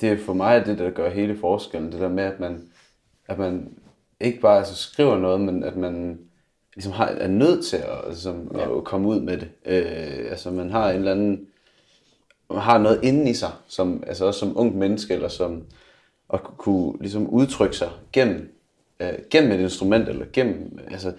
[0.00, 1.92] det er for mig det, der gør hele forskellen.
[1.92, 2.68] Det der med, at man,
[3.28, 3.68] at man
[4.20, 6.18] ikke bare altså, skriver noget, men at man
[6.74, 8.76] ligesom har, er nødt til at, ligesom, ja.
[8.76, 9.48] at komme ud med det.
[9.66, 11.46] Øh, altså man har en eller anden,
[12.50, 15.62] man har noget inde i sig, som, altså også som ung menneske, eller som
[16.32, 18.54] at kunne ligesom udtrykke sig gennem,
[19.00, 21.12] øh, gennem et instrument, eller gennem, altså,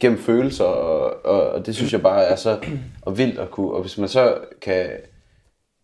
[0.00, 2.58] gennem følelser, og, og, og det synes jeg bare er så
[3.06, 4.90] og vildt at kunne, og hvis man så kan,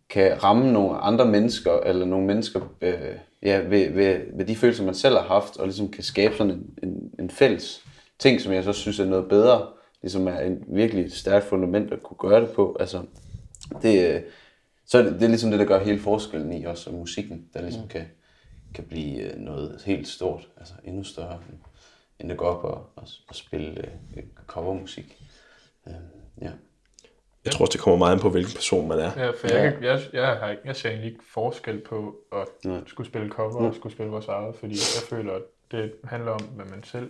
[0.09, 4.85] kan ramme nogle andre mennesker, eller nogle mennesker øh, ja, ved, ved, ved de følelser,
[4.85, 7.85] man selv har haft, og ligesom kan skabe sådan en, en, en fælles
[8.19, 9.67] ting, som jeg så synes er noget bedre,
[10.01, 12.77] ligesom er en virkelig stærkt fundament at kunne gøre det på.
[12.79, 13.03] Altså,
[13.81, 14.21] det, øh,
[14.85, 17.45] så er det, det er ligesom det, der gør hele forskellen i også, og musikken,
[17.53, 18.05] der ligesom kan,
[18.73, 21.39] kan blive øh, noget helt stort, altså endnu større.
[22.19, 23.85] end at gå op og, og, og spille
[24.17, 25.17] øh, covermusik.
[25.87, 25.93] Øh,
[26.41, 26.51] ja.
[27.45, 29.11] Jeg tror også, det kommer meget an på, hvilken person man er.
[29.17, 32.47] Ja, for jeg, kan, jeg, jeg, har, ikke- jeg ser egentlig ikke forskel på at
[32.65, 32.79] Nej.
[32.87, 36.41] skulle spille cover og skulle spille vores eget, fordi jeg føler, at det handler om,
[36.41, 37.09] hvad man selv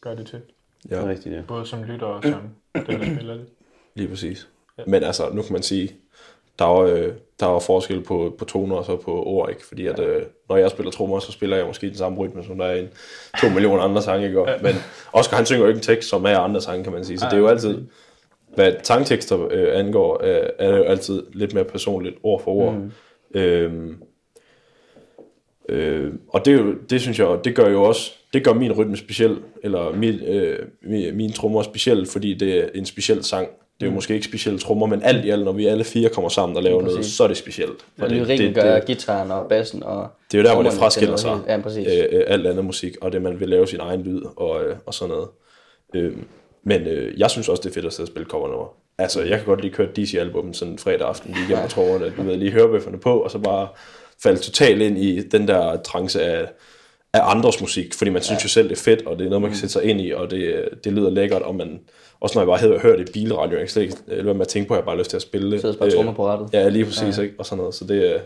[0.00, 0.40] gør det til.
[0.82, 1.40] Det er Ja, rigtigt, ja.
[1.48, 2.40] Både som lytter og som
[2.86, 3.46] den, der spiller det.
[3.94, 4.48] lige præcis.
[4.78, 4.82] Ja.
[4.86, 5.92] Men altså, nu kan man sige,
[6.58, 9.50] der er jo, øh, der er jo forskel på, på toner og så på ord,
[9.50, 9.66] ikke?
[9.66, 12.58] Fordi at, øh, når jeg spiller trommer, så spiller jeg måske den samme rytme, som
[12.58, 12.88] der er i en
[13.40, 14.40] to millioner andre sange, ikke?
[14.40, 14.74] Og- Men
[15.12, 17.18] Oscar, han synger jo ikke en tekst, som er andre sange, kan man sige.
[17.18, 17.82] Så det er jo altid,
[18.56, 22.74] hvad sangtekster øh, angår, øh, er det jo altid lidt mere personligt, ord for ord.
[22.74, 22.90] Mm.
[23.40, 23.96] Øhm,
[25.68, 28.72] øh, og det, er jo, det synes jeg, det gør jo også, det gør min
[28.72, 33.48] rytme speciel, eller min, øh, min, min trommer speciel, fordi det er en speciel sang.
[33.80, 36.08] Det er jo måske ikke specielle trommer, men alt i alt, når vi alle fire
[36.08, 37.86] kommer sammen og laver noget, så er det specielt.
[38.00, 40.08] Og det, lyrikken det, gør det, gitaren og bassen og...
[40.32, 41.38] det er jo der, hvor det fraskiller sig.
[41.48, 41.86] Ja, præcis.
[41.86, 44.76] øh, øh, alt andet musik, og det man vil lave sin egen lyd og, øh,
[44.86, 45.28] og sådan noget.
[45.94, 46.16] Øh,
[46.68, 48.74] men øh, jeg synes også, det er fedt at sidde og spille covernummer.
[48.98, 52.36] Altså, jeg kan godt lige køre DC-album sådan fredag aften lige igennem tråderne, du ved,
[52.36, 53.68] lige hørebøfferne på, og så bare
[54.22, 56.48] falde totalt ind i den der trance af,
[57.12, 58.44] af andres musik, fordi man synes ja.
[58.44, 60.10] jo selv, det er fedt, og det er noget, man kan sætte sig ind i,
[60.10, 61.80] og det, det lyder lækkert, og man,
[62.20, 64.46] også når jeg bare havde hørt det i bilradio, jeg slet ikke lade være med
[64.46, 65.60] at tænke på, at jeg bare har lyst til at spille det.
[65.60, 66.48] Sidder spiller trommer på rattet.
[66.52, 67.22] Ja, lige præcis, ja.
[67.22, 67.34] ikke?
[67.38, 68.20] og sådan noget, så det er...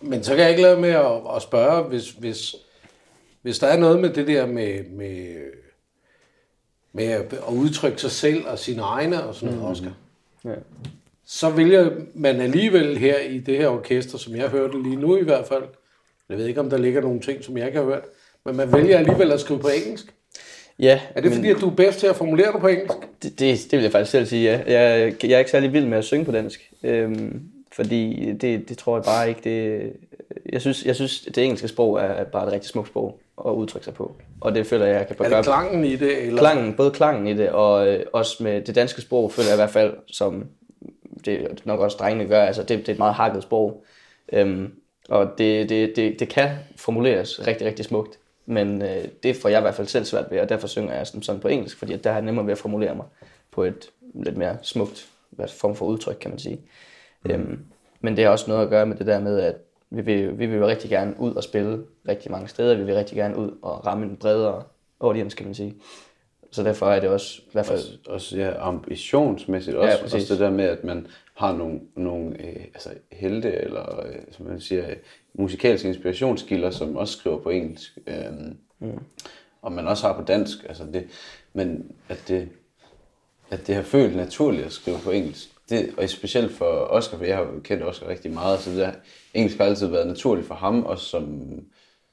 [0.00, 2.54] Men så kan jeg ikke lade med at, at spørge, hvis, hvis,
[3.42, 5.34] hvis der er noget med det der med, med,
[6.98, 9.92] med at udtrykke sig selv og sine egne og sådan noget, Oscar.
[10.44, 10.54] Ja.
[11.26, 15.24] Så vælger man alligevel her i det her orkester, som jeg hørte lige nu i
[15.24, 15.62] hvert fald,
[16.28, 18.02] jeg ved ikke, om der ligger nogle ting, som jeg ikke har hørt,
[18.44, 20.14] men man vælger alligevel at skrive på engelsk.
[20.78, 22.96] Ja, Er det fordi, at du er bedst til at formulere det på engelsk?
[23.22, 24.80] Det, det, det vil jeg faktisk selv sige, ja.
[24.80, 26.70] Jeg, jeg er ikke særlig vild med at synge på dansk.
[26.82, 29.92] Øhm, fordi det, det tror jeg bare ikke, det...
[30.52, 33.84] Jeg synes, jeg synes, det engelske sprog er bare et rigtig smukt sprog at udtrykke
[33.84, 34.16] sig på.
[34.40, 35.38] Og det føler jeg, jeg kan Er gøre...
[35.38, 36.26] det klangen i det?
[36.26, 36.38] Eller?
[36.38, 39.60] Klangen, både klangen i det, og øh, også med det danske sprog, føler jeg i
[39.60, 40.46] hvert fald, som
[41.24, 43.84] det nok også drengene gør, altså det, det er et meget hakket sprog.
[44.32, 44.72] Øhm,
[45.08, 48.18] og det, det, det, det kan formuleres rigtig, rigtig smukt.
[48.46, 51.06] Men øh, det får jeg i hvert fald selv svært ved, og derfor synger jeg
[51.06, 53.06] sådan, sådan på engelsk, fordi der er jeg nemmere ved at formulere mig
[53.50, 55.08] på et lidt mere smukt
[55.48, 56.60] form for udtryk, kan man sige.
[57.24, 57.30] Mm.
[57.30, 57.64] Øhm,
[58.00, 59.54] men det har også noget at gøre med det der med, at
[59.90, 62.76] vi vil, vi vil jo rigtig gerne ud og spille rigtig mange steder.
[62.76, 64.62] Vi vil rigtig gerne ud og ramme en bredere
[65.00, 65.74] audience, kan man sige.
[66.50, 70.14] Så derfor er det også, i hvert fald, Også, også ja, ambitionsmæssigt også, præcis.
[70.14, 74.46] også det der med, at man har nogle, nogle øh, altså helte, eller øh, som
[74.46, 74.96] man siger, øh,
[75.34, 77.98] musikalske inspirationskilder, som også skriver på engelsk.
[78.06, 78.14] Øh,
[78.78, 78.98] mm.
[79.62, 80.58] Og man også har på dansk.
[80.68, 81.06] Altså det,
[81.52, 82.48] men at det,
[83.50, 85.48] at det har følt naturligt at skrive på engelsk.
[85.70, 88.78] Det, og specielt for Oscar, for jeg har jo kendt Oscar rigtig meget, så det
[88.78, 88.92] der,
[89.34, 91.40] engelsk har altid været naturligt for ham, også som,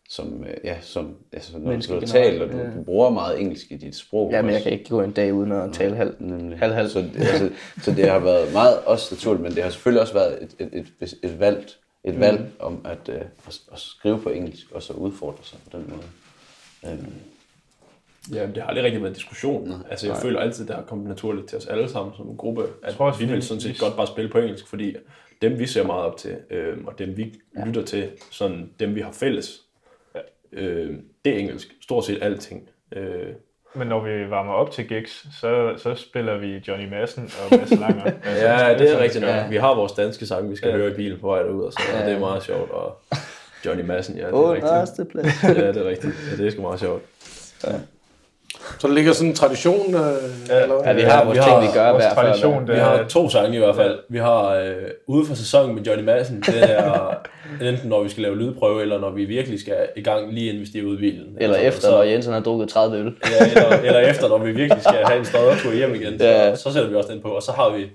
[0.09, 2.63] som, øh, ja, som altså, når Menneske du taler, og du, ja.
[2.77, 4.31] du bruger meget engelsk i dit sprog.
[4.31, 6.57] ja, men jeg kan ikke gå en dag uden at tale halv, Nemlig.
[6.59, 6.89] halv, halv.
[6.89, 7.49] Så, altså,
[7.81, 10.69] så det har været meget også naturligt, men det har selvfølgelig også været et, et,
[10.73, 11.69] et, et, et valg,
[12.03, 12.19] et Mm.
[12.19, 13.15] valg om at, øh,
[13.47, 16.93] at, at skrive på engelsk, og så udfordre sig på den måde.
[16.93, 17.13] Øhm,
[18.33, 19.83] Ja, det har aldrig rigtig været en diskussion.
[19.89, 20.21] Altså, jeg Nej.
[20.21, 23.05] føler altid, det har kommet naturligt til os alle sammen som en gruppe, at tror
[23.07, 24.95] også, vi vil sådan set vi- godt bare spille på engelsk, fordi
[25.41, 27.65] dem, vi ser meget op til, øh, og dem, vi ja.
[27.65, 29.61] lytter til, sådan dem, vi har fælles,
[30.51, 30.93] øh,
[31.25, 31.67] det er engelsk.
[31.81, 32.69] Stort set alting.
[32.91, 33.27] Øh,
[33.75, 37.71] Men når vi varmer op til gigs, så, så spiller vi Johnny Madsen og Mads
[37.79, 38.03] Langer.
[38.23, 39.49] Altså, ja, det er sådan, rigtigt være.
[39.49, 40.75] Vi har vores danske sang, vi skal Ja.
[40.75, 42.05] høre i bilen på vej derud, og så ja.
[42.05, 42.71] det er meget sjovt.
[42.71, 42.97] Og
[43.65, 44.69] Johnny Madsen, ja, det er Åh, rigtigt.
[44.69, 45.43] første plads.
[45.43, 46.13] Ja, det er rigtigt.
[46.31, 47.03] Ja, det er sgu meget sjovt.
[48.79, 49.95] Så der ligger sådan en tradition?
[49.95, 50.01] Øh,
[50.49, 50.85] ja, eller hvad?
[50.85, 52.65] Ja, vi har vores vi ting, har vi gør hver tradition, før.
[52.65, 53.99] det Vi har to sange i hvert fald.
[54.09, 54.73] Vi har øh,
[55.07, 56.43] ude for sæsonen med Johnny Madsen.
[56.45, 57.09] Det er
[57.69, 60.61] enten når vi skal lave lydprøve, eller når vi virkelig skal i gang lige inden
[60.61, 61.37] vi stiger ud i bilen.
[61.39, 63.05] Eller Altså, efter, når Jensen har drukket 30 øl.
[63.05, 66.19] Ja, eller, eller efter, når vi virkelig skal have en stoddertur hjem igen.
[66.19, 66.55] Så, Ja.
[66.55, 67.27] så sætter vi også den på.
[67.29, 67.85] Og så har vi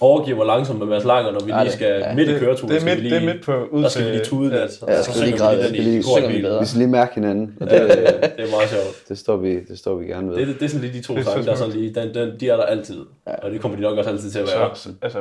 [0.00, 2.14] overgiver langsomt med Mads Langer, når vi Ja, lige det- skal ja.
[2.14, 2.68] midt i køreturen.
[2.68, 4.24] det, er skal midt, vi det lige, er midt på ud der skal vi lige
[4.24, 4.54] tude lidt.
[4.88, 5.90] Ja, og skal så vi lige græde- vi lige
[6.28, 7.88] vi vi skal lige mærke hinanden, og Det, det,
[8.36, 9.08] det er meget sjovt.
[9.08, 10.36] det, står vi, det står vi gerne ved.
[10.36, 11.72] Det, det, det er sådan lige de to Det er så sange, der er sådan
[11.74, 13.04] lige, den, den, de er der altid.
[13.26, 14.70] Og det kommer de nok også altid til at være.
[14.74, 15.18] Så, så, altså,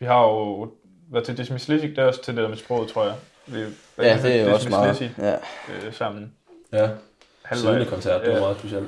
[0.00, 0.68] vi har jo
[1.12, 3.12] været til Dismiss Lizzy, det er også til det der med sproget, tror jeg.
[3.46, 3.58] Vi,
[4.04, 5.10] Ja, det er jo også meget.
[5.18, 5.32] Ja.
[5.32, 6.32] øh, sammen.
[6.72, 6.88] Ja,
[7.54, 8.40] siddende koncert, det var Ja.
[8.40, 8.86] meget specielt.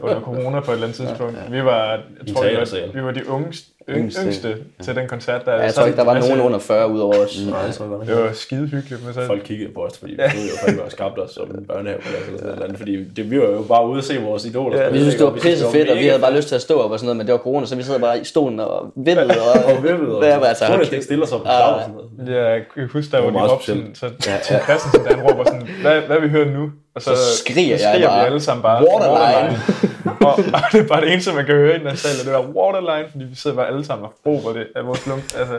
[0.00, 1.36] under corona på et eller andet tidspunkt.
[1.50, 3.52] Vi var, jeg tror, vi var, vi var de unge,
[3.90, 4.22] yng, Yngste.
[4.24, 5.44] yngste til den koncert.
[5.44, 7.40] Der, Ja, jeg Så tror ikke, der var altså, nogen under 40 ud over os.
[7.50, 9.26] Nej, jeg tror godt, Det var skide hyggeligt med sig.
[9.26, 10.18] Folk kiggede på os, fordi vi
[10.62, 12.76] troede jo at skabt os som en børnehaveplads eller sådan noget.
[12.78, 14.82] Fordi det, vi var jo bare ude at se vores idoler.
[14.82, 15.24] Ja, Vi synes, ikke?
[15.24, 17.06] det var pisse fedt, og vi havde bare lyst til at stå op og sådan
[17.06, 19.26] noget, men det var corona, så vi sad bare i stolen og vippede.
[19.30, 20.90] Og, og vippede, og Hvad var altså, okay.
[20.90, 22.36] det stille os op på og sådan noget.
[22.42, 26.00] Ja, jeg kan huske, der var de sådan, så Tim Christensen, han råber sådan, hvad,
[26.00, 26.70] hvad vi hører nu?
[26.94, 29.58] Og så, Så skriger jeg skriger bare, vi alle sammen bare, "Waterline."
[30.20, 32.26] Og, og, det er bare det eneste, man kan høre i den her sal, det
[32.26, 35.22] der waterline, fordi vi sidder bare alle sammen og råber det af vores lung.
[35.38, 35.56] Altså.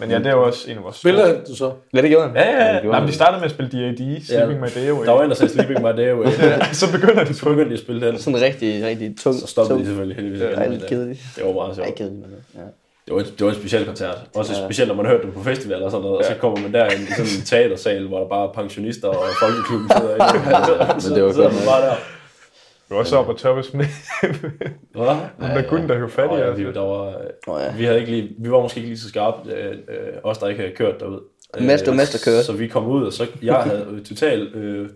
[0.00, 1.72] Men ja, det er jo også en af vores Spiller du så?
[1.94, 2.36] Ja, det gjorde han.
[2.36, 2.82] Ja, ja, ja.
[2.82, 4.24] Nej, de startede med at spille D.A.D.
[4.26, 5.06] Sleeping My Day Away.
[5.06, 6.26] Der var en, der sagde Sleeping My Day Away.
[6.82, 8.18] så begynder de Så begyndte de at spille den.
[8.18, 9.40] Sådan rigtig, rigtig tung.
[9.40, 9.86] Så stoppede de tung.
[9.86, 10.40] selvfølgelig heldigvis.
[10.40, 11.20] Ja, det er øh, kedeligt.
[11.36, 11.88] Det var meget sjovt.
[11.88, 12.60] Ej, kedeligt, men ja.
[13.06, 14.18] Det var, en, det var en speciel koncert.
[14.34, 14.58] Også Ja.
[14.58, 14.66] ja.
[14.66, 16.18] specielt, når man hørte dem på festival og sådan noget.
[16.18, 19.24] Og så kommer man derind i sådan en teatersal, hvor der bare er pensionister og
[19.40, 20.56] folkeklubben sidder inde.
[20.56, 21.72] Altså, Men det var så sidder godt man nok.
[21.72, 21.94] bare der.
[22.88, 23.84] Du var også op og toppes med
[24.92, 25.06] Hvad?
[25.48, 26.58] den der gutten, der høv fat i os.
[26.58, 27.76] vi, der var, ja.
[27.76, 30.48] vi, havde ikke lige, vi var måske ikke lige så skarpe, øh, øh, os der
[30.48, 31.20] ikke havde kørt derud.
[31.54, 32.44] Var Mads, der kørte.
[32.44, 34.88] Så vi kom ud, og så jeg havde øh, totalt øh,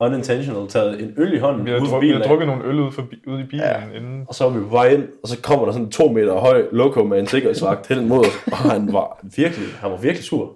[0.00, 2.16] unintentional taget en øl i hånden Vi havde, for vi bilen.
[2.16, 3.98] havde drukket nogle øl ude, for, ude i bilen ja.
[3.98, 4.24] inden.
[4.28, 6.34] Og så var vi på vej ind, og så kommer der sådan en to meter
[6.34, 10.24] høj loco med en sikkerhedsvagt hen mod os, og han var virkelig, han var virkelig
[10.24, 10.52] sur.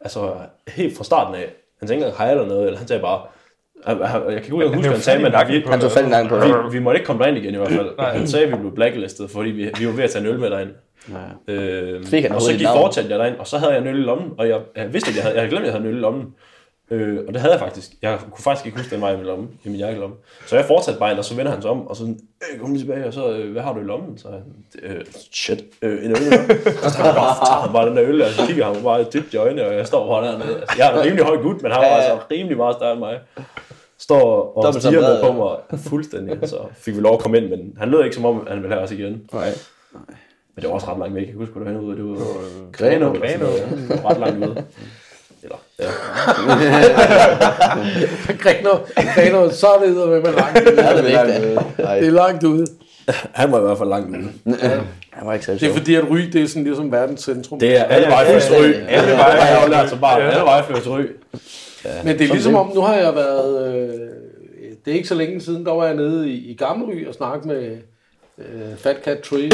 [0.00, 0.32] Altså
[0.68, 1.54] helt fra starten af.
[1.78, 3.28] Han tænkte ikke engang hej eller noget, eller han sagde bare, han, han,
[3.86, 5.32] jeg kan ikke huske, hvad han sagde, men
[5.70, 7.88] Han tog nakken på vi, vi måtte ikke komme derind igen i hvert fald.
[7.98, 10.38] Han sagde, at vi blev blacklistet, fordi vi, vi var ved at tage en øl
[10.38, 10.70] med derind.
[11.48, 12.00] Øh,
[12.34, 14.48] og så gik fortsatte jeg derind, og så havde jeg en øl i lommen, og
[14.48, 16.00] jeg, jeg vidste ikke, jeg havde, jeg havde glemt, at jeg havde en øl i
[16.00, 16.34] lommen.
[16.90, 17.90] Øh, og det havde jeg faktisk.
[18.02, 20.16] Jeg kunne faktisk ikke huske, den var i min lomme, i min jakkelomme.
[20.46, 22.20] Så jeg fortsatte bare og så vender han sig om, og så sådan,
[22.52, 24.18] øh, kom lige tilbage, og så, øh, hvad har du i lommen?
[24.18, 24.42] Så han,
[24.82, 26.16] øh, shit, øh, en øl.
[26.84, 28.74] Og så tager han bare, tager han bare den der øl, og så kigger han
[28.74, 30.60] mig bare dybt i øjnene, og jeg står bare dernede.
[30.60, 33.00] Altså, jeg er en rimelig høj gut, men han var altså rimelig meget større end
[33.00, 33.20] mig.
[33.98, 37.88] Står og stiger på mig fuldstændig, så fik vi lov at komme ind, men han
[37.88, 39.22] lød ikke som om, han ville have os igen.
[39.32, 39.48] Nej.
[40.54, 41.22] Men det var også ret langt væk.
[41.22, 41.96] Jeg kan huske, hvor det var henne ude.
[41.96, 42.14] Det var.
[43.88, 44.64] Det var ret langt ude.
[45.44, 45.84] Eller, ja.
[48.42, 48.70] Greno,
[49.14, 50.82] Greno, så er det med med langt ude.
[50.84, 52.06] Ja, det er ikke det.
[52.06, 52.66] Er langt ude.
[53.32, 54.30] Han var i hvert fald langt ude.
[55.10, 57.60] Han var ikke særlig Det er fordi, at Ry, det er sådan ligesom verdens centrum.
[57.60, 60.22] Det er alle veje først Alle veje lært som barn.
[60.22, 61.16] Alle veje først ryg.
[62.04, 63.90] Men det er ligesom om, nu har jeg været, øh,
[64.84, 67.48] det er ikke så længe siden, der var jeg nede i, i Gammelry og snakke
[67.48, 67.76] med
[68.38, 69.50] øh, Fat Cat Tree.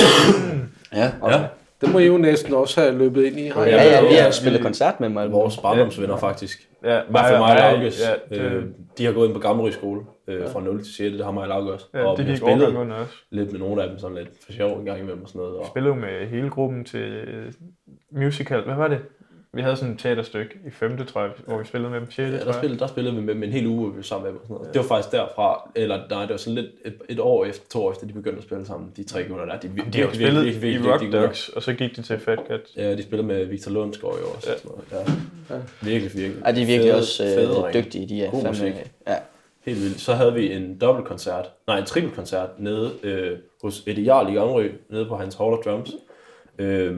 [0.95, 1.11] Ja.
[1.29, 1.41] Ja.
[1.81, 3.49] Det må I jo næsten også have løbet ind i.
[3.49, 3.91] Har Ja, jeg?
[4.03, 5.33] ja, vi Ja, har spillet koncert med mig.
[5.33, 6.69] Vores barndomsvenner faktisk.
[6.85, 8.03] Ja, I hvert fald mig og Lauges.
[8.31, 8.65] Ja, det, Øh,
[8.99, 11.13] De har gået ind på Gammelry skole øh, fra 0 til 6.
[11.17, 11.87] Det har mig og også.
[11.95, 13.27] ja, Og det vi har spillet os.
[13.31, 15.57] lidt med nogle af dem, sådan lidt for sjov en gang imellem og sådan noget.
[15.57, 17.53] Og spillede med hele gruppen til øh,
[18.11, 18.63] musical.
[18.65, 18.99] Hvad var det?
[19.53, 21.07] Vi havde sådan et teaterstykke i 5.
[21.07, 22.19] tror jeg, hvor vi spillede med dem 6.
[22.33, 24.31] Ja, der spillede, der spillede vi med dem en hel uge, vi var sammen med
[24.33, 24.75] dem og sådan noget.
[24.75, 27.85] Det var faktisk derfra, eller nej, det var sådan lidt et, et år efter, to
[27.85, 29.61] år efter, de begyndte at spille sammen, de tre gutter der.
[29.61, 32.19] De, de, De har spillet i virkelig Rock dygtige Dogs, og så gik de til
[32.19, 32.61] Fat Cat.
[32.77, 34.49] Ja, de spillede med Victor Lundsgaard jo også.
[34.49, 34.53] Ja.
[34.53, 34.59] Ja.
[34.59, 34.71] Sådan
[35.51, 35.63] noget.
[35.83, 35.87] Ja.
[35.91, 36.43] Virkelig, virkelig.
[36.47, 37.83] Ja, de er virkelig Fede- også fede øh, drenge.
[37.83, 38.09] dygtige.
[38.09, 38.91] De er God fandme, musik.
[39.07, 39.17] ja.
[39.67, 40.01] Helt vildt.
[40.01, 44.69] Så havde vi en dobbeltkoncert, nej en trippelkoncert nede øh, hos Eddie Jarl i Gamrø,
[44.91, 45.91] nede på hans Hall of Drums.
[46.59, 46.97] Øh,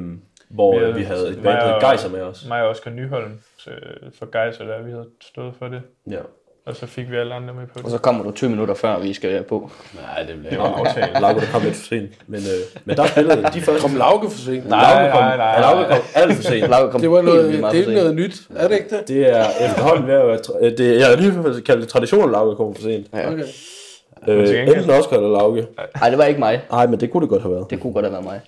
[0.52, 2.44] hvor Vi vi, havde- et band, der og- Geiser med os.
[2.48, 3.32] Mig og Oscar Nyholm
[3.68, 3.74] øh,
[4.18, 5.80] for Geiser, der vi havde stået for det.
[6.10, 6.18] Ja.
[6.66, 7.90] Og så fik vi alle andre med på Og det.
[7.92, 9.70] så kommer du 20 minutter før, vi skal være på.
[9.94, 11.12] Nej, det var aftalt.
[11.22, 12.10] Lauke, der kom lidt for sent.
[12.26, 13.80] Men, øh, men der spillede de første...
[13.82, 14.68] Kom Lauke for sent.
[14.68, 16.68] Nej, Lauke kom, nej, nej, Lauke kom alt for sent.
[16.70, 18.36] Lauke kom Det var helt noget, meget det er noget nyt.
[18.56, 19.08] Er det ikke det?
[19.08, 20.38] Det er efterhånden ved at være...
[20.60, 23.06] øh, Det, jeg har lige kaldt det tradition, at Lauke kommer for sent.
[23.14, 23.32] Ja.
[23.32, 23.44] Okay.
[24.28, 25.66] Øh, enten Oscar eller Lauke.
[26.00, 26.60] Nej, det var ikke mig.
[26.70, 27.70] Nej, men det kunne det godt have været.
[27.70, 28.40] Det kunne godt have været mig.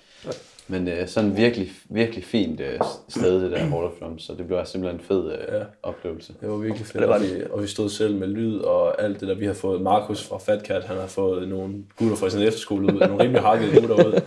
[0.67, 4.45] Men øh, sådan virkelig, virkelig fint øh, sted, det der Hall of Drums, så det
[4.45, 5.63] bliver simpelthen en fed øh, Ja.
[5.83, 6.33] oplevelse.
[6.41, 9.01] Det var virkelig fedt, Det var og, vi, og vi stod selv med lyd og
[9.03, 9.35] alt det der.
[9.35, 12.93] Vi har fået Markus fra Fat Cat, han har fået nogle gutter fra sin efterskole
[12.93, 14.21] ud, nogle rimelig hakkede gutter ud,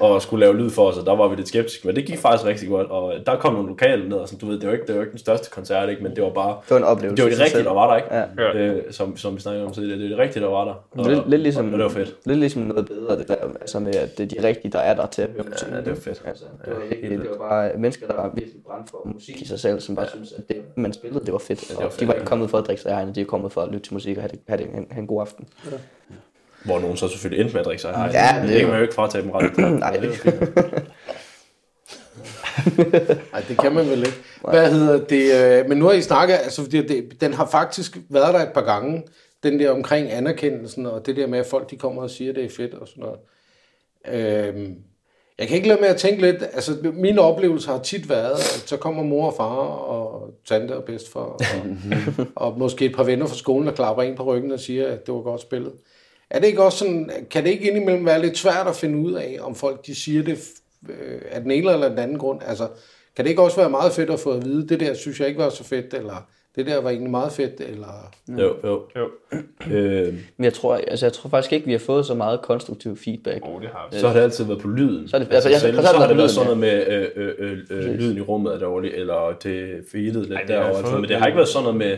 [0.00, 2.18] og skulle lave lyd for os, og der var vi lidt skeptiske, men det gik
[2.18, 4.72] faktisk rigtig godt, og der kom nogle lokale ned, og sådan, du ved, det var
[4.72, 6.84] ikke, det var ikke den største koncert, ikke, men det var bare, Det var en
[6.84, 7.16] oplevelse.
[7.24, 8.42] det var det rigtige, der var der, ikke?
[8.42, 8.74] Ja.
[8.76, 10.74] Øh, som, som vi snakkede om tidligere, det er det rigtige, der var der.
[10.90, 12.16] Og, Lidt, lidt, ligesom, og det var fedt.
[12.26, 14.94] lidt ligesom noget bedre, det der, altså med, at det er de rigtige, der er
[14.94, 15.68] der til at høre musik.
[15.68, 16.22] Ja, det var fedt.
[16.26, 19.46] Altså, det, var ikke, det var bare mennesker, der var virkelig brændt for musik i
[19.46, 20.10] sig selv, som bare ja.
[20.10, 21.70] synes, at det, man spillede, det var fedt.
[21.70, 22.18] Ja, var og fedt, de var ja.
[22.18, 24.16] ikke kommet for at drikke sig hegnet, de er kommet for at lytte til musik
[24.16, 25.48] og have, det, have, det, have, have en god aften.
[26.64, 27.90] Hvor nogen så selvfølgelig endte med at drikke sig.
[27.90, 29.58] Ej, Ja, det, det er kan jo- man jo ikke fratage dem ret.
[29.80, 30.52] Nej, det er ikke.
[33.32, 34.18] Nej, det kan man vel ikke.
[34.50, 35.60] Hvad hedder det?
[35.62, 38.52] øh, Men nu har I snakket, altså fordi det, den har faktisk været der et
[38.54, 39.02] par gange,
[39.42, 42.36] den der omkring anerkendelsen, og det der med, at folk de kommer og siger, at
[42.36, 43.18] det er fedt og sådan noget.
[44.08, 44.74] Øhm,
[45.40, 48.64] jeg kan ikke lade med at tænke lidt, altså mine oplevelser har tit været, at
[48.66, 51.40] så kommer mor og far og tante og bedstfar, og,
[52.50, 55.06] og måske et par venner fra skolen, der klapper en på ryggen og siger, at
[55.06, 55.72] det var godt spillet.
[56.30, 59.12] Er det ikke også sådan, kan det ikke indimellem være lidt svært at finde ud
[59.12, 60.38] af, om folk de siger det
[60.88, 62.40] øh, af den ene eller den anden grund.
[62.46, 62.68] Altså,
[63.16, 65.28] kan det ikke også være meget fedt at få at vide, det der synes jeg
[65.28, 66.26] ikke var så fedt, eller
[66.64, 68.10] det der var egentlig meget fedt, eller...
[68.28, 68.82] Jo, jo.
[68.96, 69.08] Jo,
[69.70, 72.96] Øh, Men jeg tror, altså, jeg tror faktisk ikke, vi har fået så meget konstruktiv
[72.96, 73.40] feedback.
[73.42, 73.98] oh, det har vi.
[73.98, 75.08] så har det altid været på lyden.
[75.08, 76.86] Så er det- altså, ja, selv, så så, har det været været sådan noget med
[76.86, 80.48] øh, øh, øh, øh, lyden i rummet er dårlig, eller det feedet lidt Ej, det
[80.48, 81.00] derovre.
[81.00, 81.96] Men det har ikke været sådan noget med,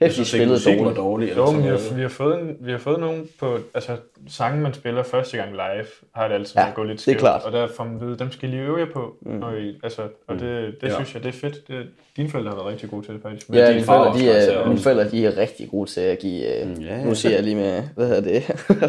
[0.00, 0.96] jeg synes ikke, musikken var dårligt.
[0.96, 1.28] dårlig.
[1.30, 3.96] Eller Jo, sådan men vi har, vi, har fået vi har fået nogen på, altså
[4.28, 7.10] sange, man spiller første gang live, har det altid Ja, ja, gået lidt det er
[7.12, 7.18] skævt.
[7.20, 7.42] klart.
[7.42, 9.16] Og der får man vide, dem skal I lige øve jer på.
[9.22, 9.32] Mm.
[9.32, 10.88] Når I, altså, og det, det Ja.
[10.88, 10.94] ja.
[10.94, 11.68] synes jeg, det er fedt.
[11.68, 13.48] Det, dine forældre har været rigtig gode til det faktisk.
[13.52, 14.82] Ja, din mine forældre, de også, er, altså, mine også.
[14.82, 17.04] forældre, de er rigtig gode til at give, øh, ja, ja.
[17.04, 18.42] nu siger jeg lige med, hvad hedder det,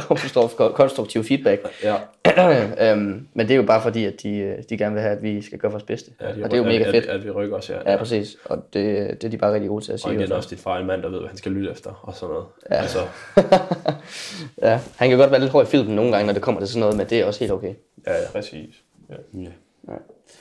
[0.07, 1.61] konstruktiv- konstruktiv feedback.
[1.83, 1.95] Ja,
[2.43, 5.23] øhm, men det er jo bare fordi, at de, øh, de gerne vil have, at
[5.23, 6.11] vi skal gøre vores bedste.
[6.21, 7.05] ja, og det er jo mega at, fedt.
[7.05, 7.91] At, at, vi rykker os, ja.
[7.91, 8.37] Ja, præcis.
[8.45, 8.83] Og det,
[9.21, 10.13] det er de bare rigtig gode til at Og sige.
[10.13, 10.49] igen også.
[10.49, 12.45] dit far er en mand, der ved, hvad han skal lytte efter, og sådan noget.
[12.71, 12.75] Ja.
[12.75, 12.99] Altså,
[14.67, 16.67] Ja, han kan godt være lidt hård i filmen nogle gange, når det kommer til
[16.67, 17.73] sådan noget, men det er også helt okay.
[18.07, 18.31] ja, ja.
[18.31, 18.83] Præcis.
[19.09, 19.15] Ja.
[19.33, 19.49] Ja.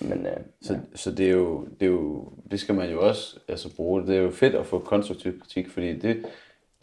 [0.01, 0.33] Men øh,
[0.63, 4.07] Så, så det, er jo, det er jo, det skal man jo også altså, bruge.
[4.07, 6.23] Det er jo fedt at få konstruktiv kritik, fordi det, det,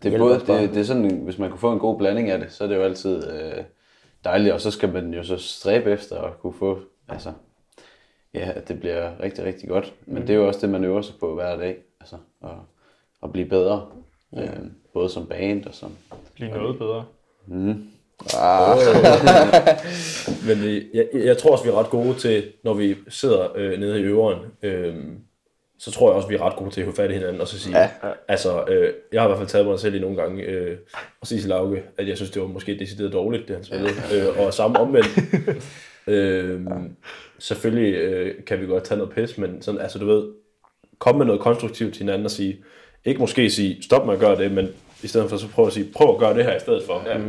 [0.06, 2.39] er hjælper både, det, det er sådan, hvis man kunne få en god blanding af
[2.39, 3.63] det, så er det jo altid øh,
[4.23, 7.33] dejligt, og så skal man jo så stræbe efter at kunne få, altså,
[8.33, 9.93] ja, at det bliver rigtig, rigtig godt.
[10.05, 12.49] Men det er jo også det, man øver sig på hver dag, altså, at,
[13.23, 13.88] at blive bedre,
[14.38, 14.49] øh,
[14.93, 15.91] både som band og som...
[16.36, 17.05] Blive noget bedre.
[20.47, 23.79] Men øh, jeg, jeg tror også, vi er ret gode til, når vi sidder øh,
[23.79, 24.95] nede i øveren, øh,
[25.84, 27.48] så tror jeg også, vi er ret gode til at hive fat i hinanden og
[27.48, 27.89] så sige, ja.
[28.28, 30.78] altså, øh, jeg har i hvert fald taget mig selv i nogle gange, øh,
[31.22, 33.93] og sige til Lauke, at jeg synes, det var måske decideret dårligt, det han spillede,
[34.13, 35.10] øh, og samme omvendt.
[36.08, 36.62] øh,
[37.39, 40.28] selvfølgelig øh, kan vi godt tage noget pis, men sådan, altså, du ved,
[41.00, 42.58] komme med noget konstruktivt til hinanden og sige,
[43.06, 44.67] ikke måske sige, stop med at gøre det, men
[45.04, 47.04] i stedet for så prøve at sige, prøv at gøre det her i stedet for.
[47.06, 47.22] Ja.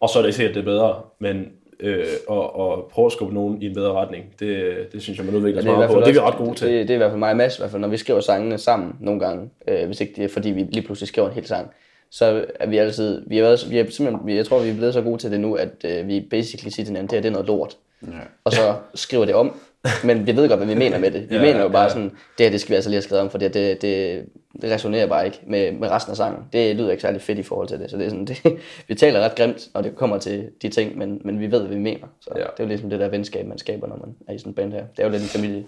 [0.00, 3.06] Og så er det ikke sikkert, at det er bedre, men øh, og, og prøve
[3.06, 5.72] at skubbe nogen i en bedre retning, det, det synes jeg, man udvikler sig det
[5.72, 6.68] er, i meget hvert på, fald og det er vi ret gode til.
[6.68, 8.20] Det, det er i hvert fald mig og Mads, i hvert fald, når vi skriver
[8.20, 11.34] sangene sammen nogle gange, øh, hvis ikke det er fordi, vi lige pludselig skriver en
[11.34, 11.70] hel sang,
[12.10, 14.74] så er vi altid, vi har været, vi er simpelthen, vi- jeg tror, vi er
[14.74, 17.20] blevet så gode til det nu, at øh, vi basically siger til hinanden, det her
[17.22, 17.76] det er noget lort.
[18.02, 18.08] Ja.
[18.44, 19.56] Og så skriver det om,
[20.04, 21.30] men vi ved godt, hvad vi mener med det.
[21.30, 21.88] Vi Ja, mener jo bare ja.
[21.88, 24.24] sådan, det her det skal vi altså lige have skrevet om, for det, det, det,
[24.62, 26.42] det resonerer bare ikke med, med resten af sangen.
[26.52, 28.56] Det lyder ikke særlig fedt i forhold til det, så det er sådan, det,
[28.88, 31.76] vi taler ret grimt, når det kommer til de ting, men, men vi ved, hvad
[31.76, 32.06] vi mener.
[32.20, 32.40] Så Ja.
[32.40, 34.54] det er jo ligesom det der venskab, man skaber, når man er i sådan en
[34.54, 34.84] band her.
[34.96, 35.64] Det er jo lidt en familie.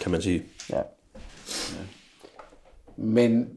[0.00, 0.42] Kan man sige.
[0.72, 0.80] Ja.
[2.96, 3.48] Men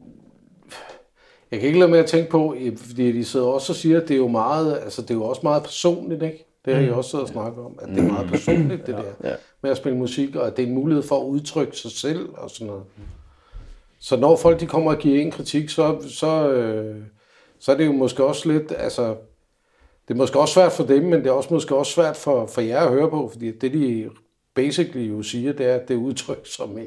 [1.50, 4.08] jeg kan ikke lade med at tænke på, fordi de sidder også og siger, at
[4.08, 6.46] det er jo meget, altså det er jo også meget personligt, ikke?
[6.64, 9.28] Det har I også siddet og snakket om, at det er meget personligt, det der
[9.30, 9.34] Ja.
[9.62, 12.28] Med at spille musik, og at det er en mulighed for at udtrykke sig selv
[12.34, 12.82] og sådan noget.
[14.00, 16.96] Så når folk de kommer og giver en kritik, så, så, øh,
[17.60, 19.14] så er det jo måske også lidt, altså,
[20.08, 22.46] det er måske også svært for dem, men det er også måske også svært for,
[22.46, 24.10] for jer at høre på, fordi det de
[24.54, 26.82] basically jo siger, det er, at det er udtryk, som I,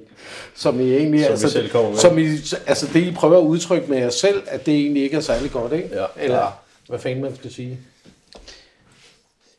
[0.55, 1.97] som I egentlig Som altså, selv kommer med.
[1.97, 2.25] som I,
[2.67, 5.51] altså det I prøver at udtrykke med jer selv, at det egentlig ikke er særlig
[5.51, 5.89] godt, ikke?
[5.93, 6.05] Ja.
[6.17, 7.79] Eller hvad fanden man skal sige.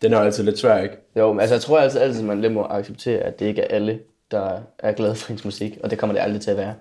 [0.06, 0.96] Den er jo altid lidt svær, ikke?
[1.16, 3.74] Jo, men altså, jeg tror altid, altid, man lidt må acceptere, at det ikke er
[3.74, 6.74] alle, der er glade for ens musik, og det kommer det aldrig til at være.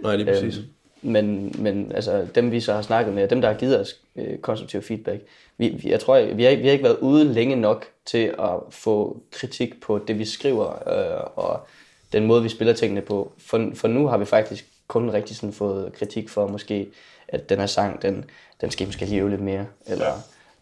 [0.00, 0.58] Nej, lige præcis.
[0.58, 0.66] Øhm,
[1.02, 4.38] men, men altså, dem vi så har snakket med, dem der har givet os øh,
[4.38, 5.22] konstruktiv feedback,
[5.58, 8.50] vi, vi, jeg tror, vi har, vi har ikke været ude længe nok til at
[8.70, 11.60] få kritik på det, vi skriver, øh, og
[12.12, 13.32] den måde, vi spiller tingene på.
[13.38, 16.88] For, for nu har vi faktisk kun rigtig sådan fået kritik for måske,
[17.28, 18.24] at den her sang, den,
[18.60, 20.12] den skal måske lige øve lidt mere, eller ja.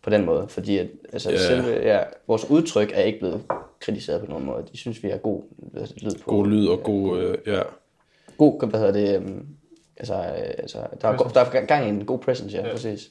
[0.02, 0.48] På den måde.
[0.48, 1.36] Fordi at, altså, Ja.
[1.36, 1.46] yeah.
[1.46, 3.42] selve, ja, vores udtryk er ikke blevet
[3.80, 4.64] kritiseret på nogen måde.
[4.72, 5.42] De synes, vi har god
[6.02, 6.30] lyd på.
[6.30, 7.62] God lyd og god, øh, ja.
[8.38, 9.46] god, hvad hedder det, øhm,
[9.96, 12.72] altså, øh, altså der, er, der er gang i en god presence, ja, ja.
[12.72, 13.10] præcis.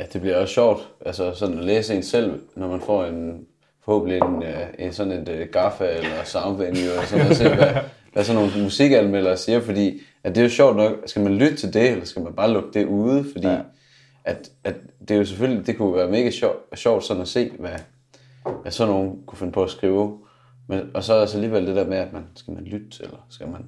[0.00, 3.46] Ja, det bliver også sjovt, altså sådan at læse en selv, når man får en,
[3.84, 7.68] forhåbentlig en, øh, en sådan et uh, gaffa eller soundvenue, eller sådan noget, se, hvad,
[8.12, 11.56] hvad sådan nogle musikanmeldere siger, fordi at det er jo sjovt nok, skal man lytte
[11.56, 13.58] til det, eller skal man bare lukke det ude, fordi ja.
[14.28, 17.50] At, at det er jo selvfølgelig, det kunne være mega sjovt, sjovt sådan at se,
[17.58, 17.78] hvad,
[18.62, 20.18] hvad sådan nogen kunne finde på at skrive,
[20.66, 23.26] men, og så er altså alligevel det der med, at man, skal man lytte, eller
[23.30, 23.66] skal man,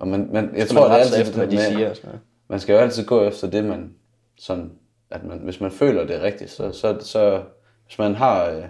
[0.00, 1.76] og man, man jeg Så tror, man det er altid efter, hvad de det med-
[1.76, 2.20] siger og sådan noget.
[2.48, 3.94] man skal jo altid gå efter det, man
[4.38, 4.72] sådan,
[5.10, 7.42] at man, hvis man føler det er rigtigt, så, så, så
[7.86, 8.64] hvis man har, øh,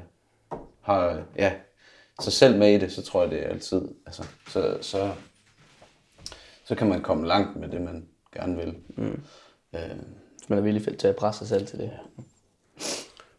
[0.80, 1.52] har øh, ja,
[2.20, 5.10] sig selv med i det, så tror jeg, det er altid, altså, så, så,
[6.64, 8.74] så kan man komme langt med det, man gerne vil.
[8.96, 9.22] Mm.
[9.74, 9.80] Øh,
[10.42, 11.90] Hvis man er villig til at presse sig selv til det.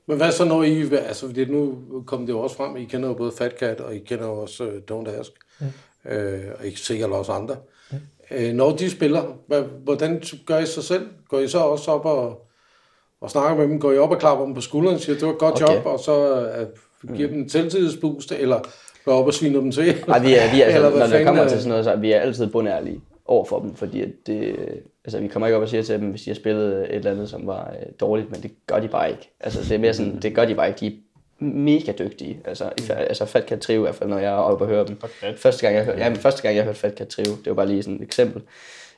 [0.06, 3.08] Men hvad så når I, altså fordi nu kom det jo også frem, I kender
[3.10, 6.12] jo både Fat Cat, og I kender jo også uh, Don't Ask, mm.
[6.12, 7.56] øh, og I sikkert også andre.
[7.91, 7.97] Mm.
[8.32, 9.24] Øh, når de spiller,
[9.84, 11.08] hvordan gør I sig selv?
[11.30, 12.47] Går I så også op og,
[13.22, 13.80] og snakker med dem?
[13.80, 15.76] Går I op og klapper dem på skulderen og siger, det var et godt Okay.
[15.76, 16.45] job, og så
[17.04, 18.32] uh, giver dem en selvtidsboost?
[18.32, 18.60] Eller
[19.06, 20.04] går op og sviner dem til?
[20.08, 21.95] Nej, vi er, vi er altså, når det kommer er- til sådan noget, så er
[21.95, 24.56] vi er altid bundærlige over for dem, fordi at det,
[25.06, 27.12] altså, vi kommer ikke op og siger til dem, hvis de har spillet et eller
[27.12, 29.30] andet, som var øh, dårligt, men det gør de bare ikke.
[29.40, 30.80] Altså, det er mere sådan, det gør de bare ikke.
[30.80, 30.92] De er
[31.46, 32.40] mega dygtige.
[32.46, 34.84] Altså, fa- altså Fat Cat Trio i hvert fald, når jeg er oppe og hører
[34.86, 34.98] dem.
[35.22, 35.40] Cat.
[35.40, 37.54] Første gang, jeg hørte, ja, men første gang, jeg hørte Fat Cat Trio, det var
[37.54, 38.42] bare lige sådan et eksempel.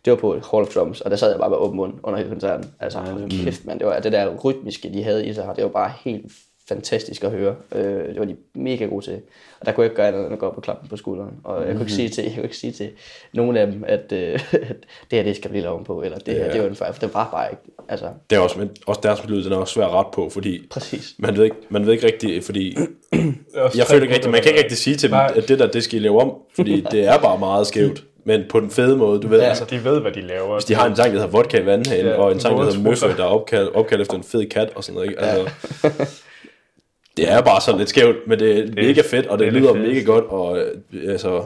[0.05, 2.17] Det var på Hall of Drums, og der sad jeg bare med åben mund under
[2.17, 2.71] hele koncerten.
[2.79, 3.79] Altså, hold kæft, man.
[3.79, 6.31] Det var det der rytmiske, de havde i sig, det var bare helt
[6.67, 7.55] fantastisk at høre.
[7.75, 9.19] Øh, det var de mega gode til.
[9.59, 10.97] Og der kunne jeg ikke gøre andet end at gå op og klappe dem på
[10.97, 11.31] skulderen.
[11.43, 12.89] Og jeg kunne ikke sige til, jeg kunne ikke sige til
[13.33, 14.75] nogen af dem, at, øh, at
[15.11, 16.99] det her, det skal blive lavet på, eller det her, det var en fejl, for
[16.99, 17.63] det var bare ikke.
[17.89, 20.29] Altså, Det er også, men også deres lyd, den er også svær at rette på,
[20.29, 21.13] fordi præcis.
[21.17, 22.77] man ved ikke, man ved ikke rigtigt, fordi
[23.77, 25.83] jeg føler ikke rigtigt, man kan ikke rigtig sige til dem, at det der, det
[25.83, 29.19] skal I lave om, fordi det er bare meget skævt, men på den fede måde,
[29.21, 29.45] du ved, Ja.
[29.45, 30.53] altså, De ved, hvad de laver.
[30.55, 32.63] hvis de har en sang, der hedder Vodka i vandhanen, Ja, og en sang, der
[32.63, 32.79] hedder.
[32.79, 35.21] Møffe, der er opkaldt, opkaldt efter en fed kat og sådan noget, ikke?
[35.21, 35.51] Altså,
[37.17, 39.59] det er bare sådan lidt skævt, men det er mega fedt, og det, det er
[39.59, 41.43] lyder det mega godt, og øh, altså...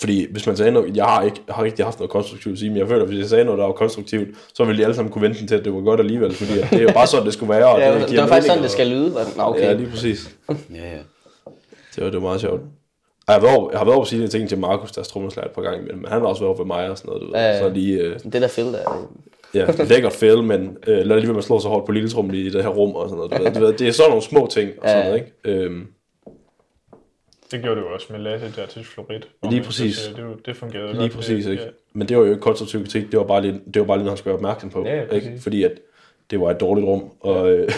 [0.00, 2.70] Fordi hvis man sagde noget, jeg har ikke, har ikke haft noget konstruktivt at sige,
[2.70, 4.94] men jeg føler, at hvis jeg sagde noget, der var konstruktivt, så ville de alle
[4.94, 7.26] sammen kunne vente til, at det var godt alligevel, fordi det er jo bare sådan,
[7.26, 7.66] det skulle være.
[7.66, 9.16] Og Ja, det, det, giver var faktisk sådan, det skal lyde.
[9.38, 9.60] Og- okay.
[9.62, 10.30] Ja, lige præcis.
[10.74, 10.98] Ja, ja.
[11.96, 12.60] Det var, det var meget sjovt.
[13.26, 15.08] Jeg har været over, jeg har været over at sige de ting til Markus, deres
[15.08, 17.22] trommeslager et par gange, men han har også været over ved mig og sådan noget,
[17.22, 17.34] du ved.
[17.34, 17.58] Ja, ja.
[17.58, 19.08] Så lige, øh, Det der fælde der.
[19.54, 22.08] Ja, lækkert fæl, men øh, lad lige være med at slå så hårdt på lille
[22.08, 23.32] trummen i det her rum og sådan noget.
[23.32, 25.08] Du ved, du ved, det er sådan nogle små ting og sådan Ja.
[25.10, 25.62] noget, ikke?
[25.64, 25.86] Øhm,
[27.50, 29.20] Det gjorde det jo også med Lasse der til Florid.
[29.50, 29.96] Lige præcis.
[29.96, 31.12] siger, Det, det fungerede lige godt.
[31.12, 31.62] præcis, Det- ikke?
[31.64, 31.68] ja.
[31.92, 34.04] Men det var jo ikke konstruktiv kritik, det var bare lige, det var bare lige
[34.04, 34.84] noget, han skulle være opmærksom på.
[34.86, 35.38] Ja, ja, ikke?
[35.40, 35.72] Fordi at
[36.30, 37.68] det var et dårligt rum, og, øh,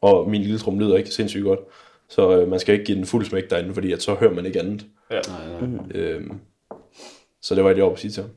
[0.00, 1.60] og min lille trum lyder ikke sindssygt godt.
[2.08, 4.46] Så øh, man skal ikke give den fuld smæk derinde, fordi at så hører man
[4.46, 4.86] ikke andet.
[5.10, 5.20] Ja.
[5.94, 6.32] Øhm,
[7.42, 8.30] så det var jeg lige over at sige til ham.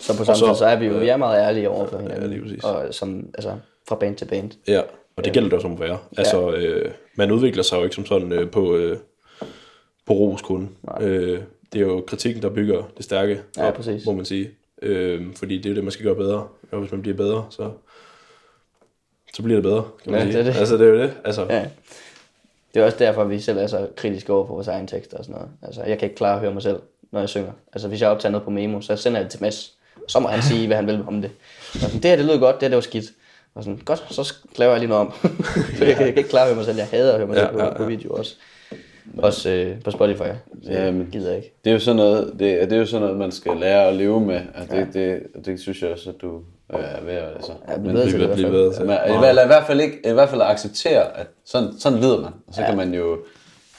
[0.00, 1.98] Så på samme så- tid, så er vi jo vi er meget ærlige over for
[1.98, 2.22] hinanden.
[2.22, 2.64] Ja, lige præcis.
[2.64, 3.56] Og som, altså,
[3.88, 4.50] fra band til band.
[4.68, 4.82] Ja,
[5.16, 5.98] og det gælder det også om at være.
[6.18, 8.98] Altså, øh, man udvikler sig jo ikke som sådan øh, på, øh,
[10.06, 10.70] på ros kun.
[11.00, 11.40] Øh,
[11.72, 14.06] det er jo kritikken, der bygger det stærke, Ja, op, præcis.
[14.06, 14.50] må man sige.
[14.82, 16.46] Øh, fordi det er jo det, man skal gøre bedre.
[16.72, 17.70] Og hvis man bliver bedre, så,
[19.34, 20.38] så bliver det bedre, kan man Ja, sige.
[20.38, 20.58] det er det.
[20.60, 21.12] Altså, det er jo det.
[21.24, 21.66] Altså, Ja.
[22.74, 25.24] Det er også derfor, vi selv er så kritiske over på vores egen tekster og
[25.24, 25.50] sådan noget.
[25.62, 26.80] Altså, jeg kan ikke klare at høre mig selv,
[27.12, 27.52] når jeg synger.
[27.72, 29.74] Altså, hvis jeg optager noget på memo, så sender jeg det til Mads.
[30.08, 31.30] Så må han sige, hvad han vil om det.
[31.74, 33.04] Og sådan, det her, det lød godt, det her, det var skidt.
[33.54, 35.12] Og sådan, godt, så laver jeg lige noget om.
[35.78, 36.76] så jeg kan, jeg kan ikke klare at høre mig selv.
[36.76, 37.72] Jeg hader at høre mig Ja, selv på, ja, ja.
[37.76, 38.34] på video også.
[39.18, 40.18] Også øh, på Spotify.
[40.64, 41.54] Så Ja, jeg men- gider jeg ikke.
[41.64, 43.94] Det er jo sådan noget, det, det er jo sådan noget, man skal lære at
[43.96, 44.40] leve med.
[44.54, 46.36] Altså, det, det, det, synes jeg også, at du
[46.74, 47.28] øh, er ved at...
[47.36, 48.50] Altså, Jeg men- bliver bedre til det fald.
[48.50, 48.84] bedre til.
[48.86, 52.16] Man, eller i hvert fald ikke, i hvert fald at acceptere, at sådan, sådan lyder
[52.20, 52.32] man.
[52.48, 52.66] Og så ja.
[52.68, 53.18] kan man jo,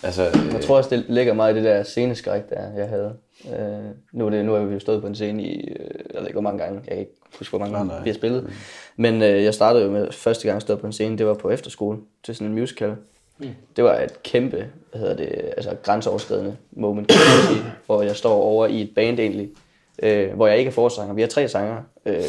[0.04, 3.14] altså, Jeg tror også, det ligger meget i det der sceneskræk, der jeg havde.
[3.46, 6.22] Øh, nu, er det, nu har vi jo stået på en scene i, øh, jeg
[6.22, 8.04] ved ikke hvor mange gange, jeg kan ikke huske, hvor mange gange nej.
[8.04, 8.50] vi har spillet.
[8.96, 11.34] Men øh, jeg startede jo med, første gang jeg stod på en scene, det var
[11.34, 12.96] på efterskole, til sådan en musical.
[13.38, 13.50] Mm.
[13.76, 18.16] Det var et kæmpe, hvad hedder det, altså grænseoverskridende moment, kan man sige, hvor jeg
[18.16, 19.50] står over i et band egentlig,
[20.04, 21.14] øh, hvor jeg ikke er forsanger.
[21.14, 22.24] Vi har tre sanger, øh,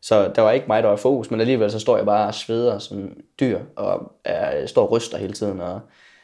[0.00, 2.26] så der var ikke mig, der var i fokus, men alligevel så står jeg bare
[2.26, 5.80] og sveder som dyr, og er, står og ryster hele tiden, og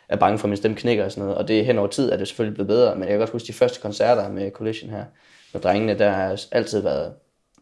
[0.08, 1.38] er bange for, at min stemme knækker og sådan noget.
[1.38, 3.46] Og det hen over tid er det selvfølgelig blevet bedre, men jeg kan godt huske
[3.46, 5.04] de første koncerter med Collision her,
[5.52, 7.12] med drengene, der har altid været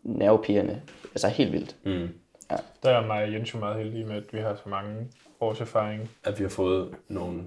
[0.02, 0.82] nervepigerne.
[1.14, 1.76] Altså helt vildt.
[1.84, 2.08] Mm.
[2.82, 4.94] Der er mig og Jens jo meget heldige med, at vi har så mange
[5.40, 6.10] års erfaring.
[6.24, 7.42] at vi har fået nogle...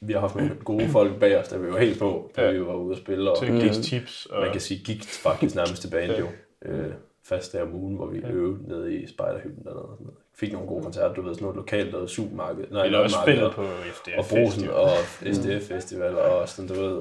[0.00, 2.50] Vi har haft nogle gode folk bag os, der vi var helt på, da Ja.
[2.50, 3.30] vi var ude at spille.
[3.30, 4.26] Og Til tips.
[4.26, 6.26] Og, man kan sige, gik faktisk nærmest til bane jo.
[6.64, 6.92] Øh,
[7.24, 10.18] fast der om ugen, hvor vi øvede nede i spejderhytten og sådan noget.
[10.34, 12.64] Fik nogle gode koncerter, du ved, sådan noget lokalt noget supermarked.
[12.70, 13.62] Nej, eller også spillet og- på
[13.92, 14.74] FDF og Brosen Festival.
[14.74, 14.90] og
[15.34, 17.00] SDF Festival og sådan, du ved.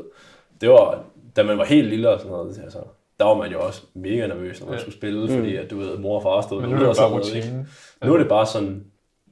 [0.62, 1.04] Det var,
[1.36, 2.80] da man var helt lille og sådan noget, altså,
[3.20, 5.98] der var man jo også mega nervøs, når man skulle spille, fordi at, du ved,
[5.98, 7.66] mor og far stod Men nu er og det bare sådan noget, ikke?
[8.06, 8.86] Nu er det bare sådan,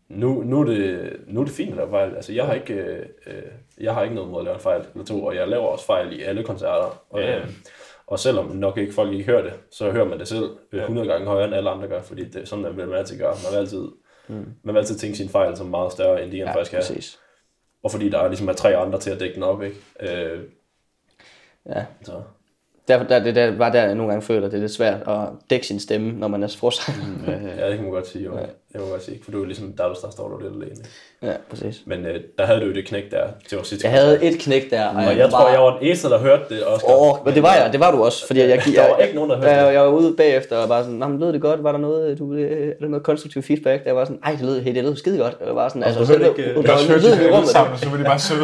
[0.09, 2.15] nu, nu, er, det, nu er det fint at lave fejl.
[2.15, 3.33] Altså, jeg har ikke, øh, øh,
[3.81, 5.85] jeg har ikke noget mod at lave en fejl eller to, og jeg laver også
[5.85, 7.01] fejl i alle koncerter.
[7.09, 7.37] Og, Ja.
[7.39, 7.45] øh,
[8.09, 11.07] og selvom nok ikke folk ikke hører det, så hører man det selv øh, 100
[11.07, 13.35] gange højere end alle andre gør, fordi det er sådan, vil man altid gøre.
[13.43, 13.87] Man vil altid,
[14.27, 14.45] mm.
[14.63, 16.77] man vil altid tænke sine fejl som meget større, end de ja, Ja, faktisk er.
[16.77, 17.19] præcis.
[17.83, 19.75] Og fordi der er ligesom er tre andre til at dække den op, ikke?
[19.99, 20.39] Øh,
[21.65, 21.85] Ja.
[22.03, 22.21] så.
[22.89, 24.97] Derfor der, det der, var der, jeg nogle gange føler, at det er lidt svært
[25.07, 25.15] at
[25.49, 27.01] dække sin stemme, når man er forsanger.
[27.59, 28.31] Ja, det kan man godt sige, jo.
[28.73, 30.65] Det må man godt sige, for du er ligesom, der, der står du lidt alene.
[30.71, 30.89] ikke?
[31.23, 31.81] ja, præcis.
[31.85, 34.39] Men øh, der havde du jo det knæk der til vores sidste Jeg havde et
[34.39, 36.93] knæk der, og Og jeg tror, jeg var den eneste, der hørte det, Oscar.
[36.99, 39.05] Åh, men det var jeg, det var du også, fordi jeg, jeg, Der var jeg,
[39.05, 39.73] ikke nogen, der hørte jeg, det.
[39.73, 42.19] jeg, var ude bagefter og bare sådan, "Nå, men lød det godt, var der noget,
[42.19, 43.85] du, øh, er der noget konstruktiv feedback?
[43.85, 45.39] Der var sådan, ej, det lød, hey, det lød skide godt.
[45.45, 47.49] Det var sådan, altså, du hørte ikke, øh, der Jeg også i det rummet.
[47.49, 48.39] sammen, så var de bare søde.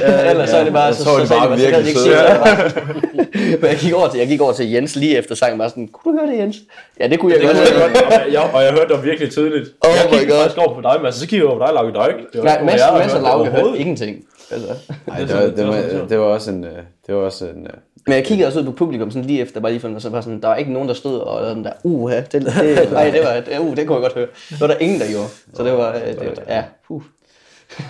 [0.00, 1.88] Ja, ellers så er det bare, Jeg så, så, så, bare så, så, virkelig så,
[1.88, 2.16] ikke søde.
[2.16, 5.58] sige, så, men jeg gik over til, jeg gik over til Jens lige efter sangen,
[5.58, 6.56] bare sådan, kunne du høre det, Jens?
[7.00, 7.56] Ja, det kunne jeg Det godt.
[7.56, 9.66] kunne jeg godt, og jeg, og jeg hørte det var virkelig tydeligt.
[9.86, 10.42] Oh jeg my kiggede God.
[10.42, 11.92] faktisk over på dig, men så kiggede jeg over på dig, Lauke.
[11.96, 12.20] Der er ikke.
[12.32, 14.24] Det var Nej, af hørte det Lauke hørte ingenting.
[14.50, 14.68] Altså.
[15.06, 16.64] Nej, det var, det, var, det var også en...
[16.64, 16.70] øh,
[17.06, 17.66] Det var også en...
[17.66, 17.72] øh,
[18.06, 20.10] Men jeg kiggede også ud på publikum sådan lige efter, bare lige for og så
[20.10, 22.42] var sådan, der var ikke nogen, der stod og lavede den der, uh, det, det,
[22.92, 24.26] nej, det var, det, uh, det kunne jeg godt høre.
[24.50, 25.28] Det var der ingen, der gjorde.
[25.54, 26.18] Så det var, øh, det,
[26.48, 27.02] var ja, uh.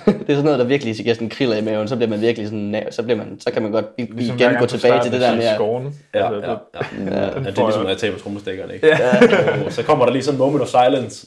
[0.06, 2.48] Det er sådan noget, der virkelig giver sådan kriller i maven, så bliver man virkelig
[2.48, 5.34] sådan, så, bliver man, så kan man godt Ligesom igen gå tilbage til det der
[5.36, 5.90] med, at, Skovene.
[6.14, 7.20] Ja, Altså, ja, det- ja.
[7.20, 7.26] ja.
[7.26, 8.86] den det er ligesom, jeg- når jeg taber trommestikkerne, ikke?
[8.86, 9.70] Ja.
[9.70, 11.26] så kommer der lige sådan en moment of silence,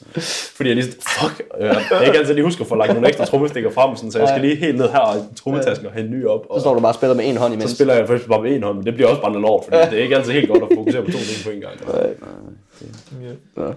[0.56, 3.08] fordi jeg lige sådan, fuck, jeg kan ikke altid lige huske at få lagt nogle
[3.08, 5.94] ekstra trommestikker frem, sådan, så jeg skal lige helt ned her og i trommetasken og
[5.94, 6.42] hente en ny op.
[6.50, 7.72] Og så står du bare og spiller med en hånd så imens.
[7.72, 9.78] spiller jeg først bare med en hånd, men det bliver også bare noget lort, fordi
[9.92, 11.74] det er ikke altid helt godt at fokusere på to ting på en gang.
[13.58, 13.72] Ja.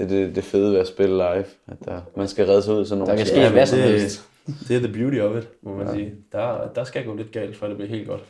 [0.00, 2.74] Det er det, det fede ved at spille live, at der, man skal redde sig
[2.74, 4.28] ud sådan nogle Der kan ske hvad som helst.
[4.68, 6.14] det er the beauty of it, må man sige.
[6.32, 8.24] Der, der skal gå lidt galt, for det bliver helt godt.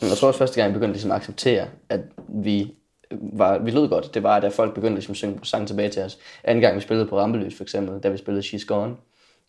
[0.00, 2.74] Men jeg tror også første gang, jeg begyndte ligesom at acceptere, at vi
[3.32, 6.02] var, vi lød godt, det var, da folk begyndte ligesom at synge sang tilbage til
[6.02, 6.18] os.
[6.44, 8.94] Anden gang vi spillede på Rampeløs for eksempel, da vi spillede She's Gone,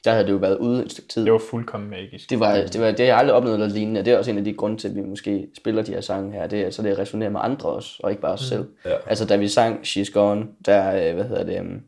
[0.06, 1.26] der havde det jo været ude et stykke tid.
[1.26, 2.30] Det var fuldkommen magisk.
[2.30, 4.32] Det var, det var det, har jeg aldrig oplevet noget lignende, og det er også
[4.32, 6.70] en af de grunde til, at vi måske spiller de her sange her, det er,
[6.70, 8.68] så det resonerer med andre også, og ikke bare os selv.
[8.86, 8.96] Ja.
[9.06, 11.82] Altså, da vi sang She's Gone, der, øh, hvad hedder det, um,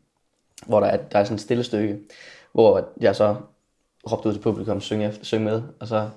[0.66, 1.98] hvor der er, der er sådan et stille stykke,
[2.52, 3.36] hvor jeg så
[4.12, 6.08] råbte ud til publikum, synge, efter, synge med, og så,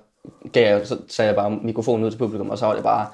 [0.53, 3.07] gav jeg, så sagde jeg bare mikrofonen ud til publikum, og så var det bare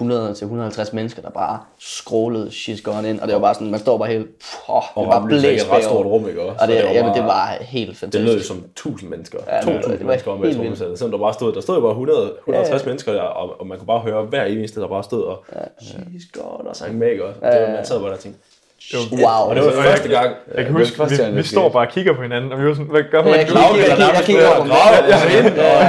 [0.00, 3.98] 100-150 mennesker, der bare skrålede She's Gone ind, og det var bare sådan, man står
[3.98, 4.26] bare helt,
[4.66, 6.14] Og det var er ikke blæst et ret stort bagover.
[6.18, 6.58] rum, ikke også?
[6.62, 8.26] Og det, det var jamen, bare- det var helt Det fantastisk.
[8.32, 9.38] lød jo som 1000 mennesker.
[9.48, 10.98] Ja, det var- 2000 det var mennesker med trommesættet.
[10.98, 13.86] Selvom der bare stod, der stod bare 100, 150 mennesker der, og, og, man kunne
[13.86, 15.44] bare høre hver eneste, der bare stod og
[15.82, 17.40] she's gone og sang med, ikke også?
[17.42, 18.40] Det var, man sad bare der og tænkte,
[19.12, 19.48] Wow.
[19.48, 20.30] og det var første gang.
[20.56, 22.22] Jeg kan det huske, var første vi, gang, vi det står bare og kigger på
[22.22, 23.46] hinanden, og vi var sådan, hvad gør man jeg nu?
[23.46, 25.18] kigger- jeg kigger- jeg kigger over på Græd, jeg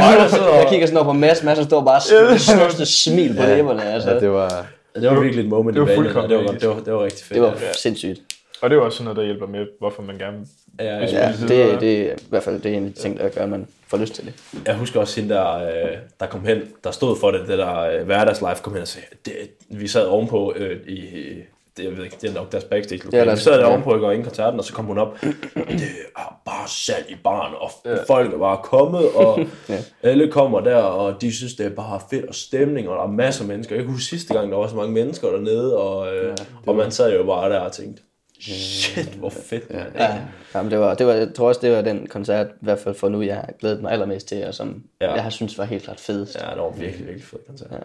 [0.10, 0.70] er og der sidder Jeg og...
[0.72, 2.00] kigger sådan over på Mads, Mads står bare
[2.34, 3.84] det største smil på læberne.
[3.84, 4.10] Altså.
[4.12, 4.66] Ja, det var...
[4.96, 6.62] Det var virkelig et moment det i var banen, og fuldkommen det var, magisk.
[6.62, 7.34] det var, det var rigtig fedt.
[7.36, 7.74] Det var ja.
[7.78, 8.22] sindssygt.
[8.62, 10.38] Og det er jo også sådan noget, der hjælper med, hvorfor man gerne
[10.80, 11.26] Ja, ja, ja.
[11.26, 11.80] Ja, det, videre.
[11.80, 13.68] det er i hvert fald det er en af de ting, der gør, at man
[13.88, 14.34] får lyst til det.
[14.68, 17.80] Jeg husker også hende der, øh, der kom hen, der stod for det, det der
[17.80, 19.34] øh, hverdagslife, kom hen og sagde, det,
[19.70, 21.44] vi sad ovenpå øh, i, i-
[21.78, 23.18] det, jeg ved ikke, det er nok deres backstage lokale.
[23.18, 23.72] Ja, Ja, der- vi sad der ja.
[23.72, 25.18] ovenpå i går inden koncerten, og så kom hun op,
[25.56, 25.82] det
[26.18, 27.72] er bare salg i baren, og
[28.08, 29.78] folk er bare kommet, og Ja.
[30.04, 33.08] alle kommer der, og de synes, det er bare fedt og stemning, og der er
[33.08, 33.76] masser af mennesker.
[33.76, 36.92] Jeg kan huske sidste gang, der var så mange mennesker dernede, og, øh, og man
[36.92, 38.02] sad jo bare der og tænkte,
[38.42, 39.64] shit, hvor fedt.
[39.70, 39.84] Ja.
[39.96, 40.18] Ja,
[40.56, 42.96] jamen, det var, det var, jeg tror også, det var den koncert, i hvert fald
[42.96, 45.06] for nu, jeg har glædet mig allermest til, og som Ja.
[45.06, 45.14] ja.
[45.14, 46.36] jeg har synes var helt klart fedest.
[46.42, 47.72] ja, det var virkelig, virkelig fed koncert.
[47.72, 47.78] Ja.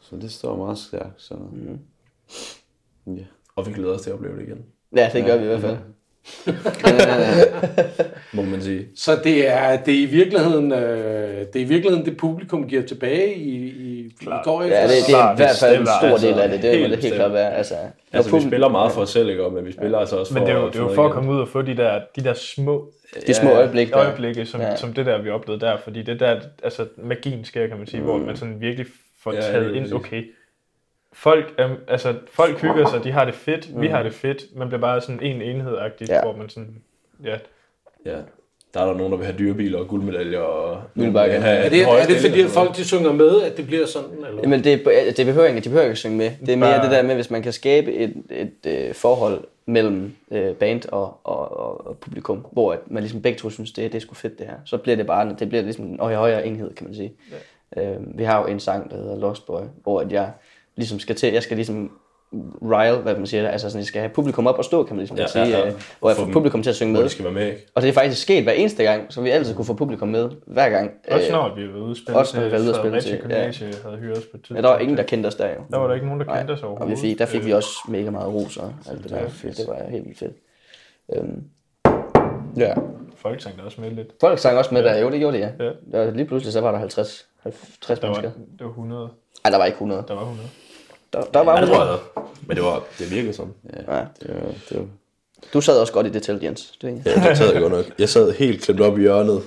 [0.00, 1.12] Så det står meget stærkt.
[1.22, 1.34] Så.
[1.34, 1.78] Mm.
[3.06, 3.12] Ja.
[3.56, 4.64] Og vi glæder os til at opleve det igen,
[4.96, 5.76] Ja, det gør vi i hvert fald.
[8.32, 8.86] må man sige.
[8.96, 10.78] Så det er, det er i virkeligheden, øh,
[11.52, 14.76] det er i virkeligheden det publikum giver tilbage i, i, i går efter.
[14.78, 16.62] Ja, det, det er i hvert fald en stor altså, del af det.
[16.62, 17.54] Det helt må det helt klart være.
[17.54, 17.74] Altså,
[18.12, 19.50] Altså, vi publikum- spiller meget for os selv, ikke?
[19.50, 20.38] Men vi spiller altså også for...
[20.40, 22.00] Men det er jo, det er jo for at komme ud og få de der,
[22.16, 22.90] de der små
[23.26, 23.98] De små øjeblikke, der.
[23.98, 24.76] øjeblikke som, Ja.
[24.76, 25.76] som det der, vi oplevede der.
[25.84, 28.86] Fordi det der, altså magien sker, kan man sige, hvor man sådan virkelig
[29.22, 30.22] får Ja, taget ind, okay,
[31.18, 34.68] folk, er, altså, folk hygger sig, de har det fedt, vi har det fedt, man
[34.68, 36.22] bliver bare sådan en enhed-agtigt, Ja.
[36.22, 36.82] hvor man sådan,
[37.24, 37.36] ja,
[38.06, 38.16] Ja.
[38.74, 40.80] Der er der nogen, der vil have dyrebiler og guldmedaljer og...
[40.96, 44.10] Have Er det, er det fordi, at folk de synger med, at det bliver sådan?
[44.28, 44.40] Eller?
[44.42, 46.30] Jamen, det, er- det behøver ikke, de behøver ikke at synge med.
[46.40, 49.44] Det er mere Bare- det der med, hvis man kan skabe et, et, et forhold
[49.66, 53.72] mellem øh, band og, og, og, og publikum, hvor at man ligesom begge to synes,
[53.72, 54.54] det, det er sgu fedt det her.
[54.64, 57.12] Så bliver det bare, det bliver ligesom en højere, højere enhed, kan man sige.
[57.76, 57.90] Ja.
[57.90, 60.30] Øh, vi har jo en sang, der hedder Lost Boy, hvor at jeg
[60.78, 61.90] ligesom skal til, jeg skal ligesom
[62.62, 65.00] rile, hvad man siger, altså sådan, jeg skal have publikum op og stå, kan man
[65.00, 65.66] ligesom Ja, sige, ja, ja.
[65.66, 67.04] øh, hvor jeg Få får publikum til at synge Hvor med.
[67.04, 67.66] det skal være med, ikke?
[67.74, 70.30] Og det er faktisk sket hver eneste gang, så vi altid kunne få publikum med,
[70.46, 70.90] hver gang.
[71.10, 73.00] også Øh, når vi var ude at spille også når vi var ude at spille
[73.00, 73.36] til, ja.
[73.84, 74.56] Havde hyret os på et tidspunkt.
[74.56, 75.60] Ja, der var ingen, der kendte os der jo.
[75.70, 77.02] Der var der ikke nogen, der Nej, kendte os Og overhovedet.
[77.02, 79.20] vi fik, der fik vi Øh, også mega meget ros og alt det der.
[79.22, 79.56] var fedt.
[79.56, 80.32] Det var helt vildt fedt.
[81.16, 81.44] Øhm,
[82.56, 82.74] ja.
[83.16, 84.08] Folk sang der også med lidt.
[84.20, 84.98] Folk sang også med der.
[84.98, 85.64] Jo, det gjorde de, ja.
[85.92, 86.04] Ja.
[86.04, 86.10] ja.
[86.10, 88.30] Lige pludselig så var der 50, 50 Der var, mennesker.
[88.58, 89.08] det var 100.
[89.44, 90.04] Nej, der var ikke 100.
[90.08, 90.48] Der var 100.
[91.12, 91.90] Der, der var Ja, det tror 100.
[91.90, 92.20] jeg da.
[92.46, 93.52] Men det var, det virkede sådan.
[93.72, 93.78] Ja.
[93.78, 94.08] Det var,
[94.68, 94.84] det var,
[95.52, 96.72] Du sad også godt i det telt, Jens.
[96.80, 97.10] Det er ikke.
[97.20, 97.84] Ja, det sad jeg godt nok.
[97.98, 99.42] Jeg sad helt klemt op i hjørnet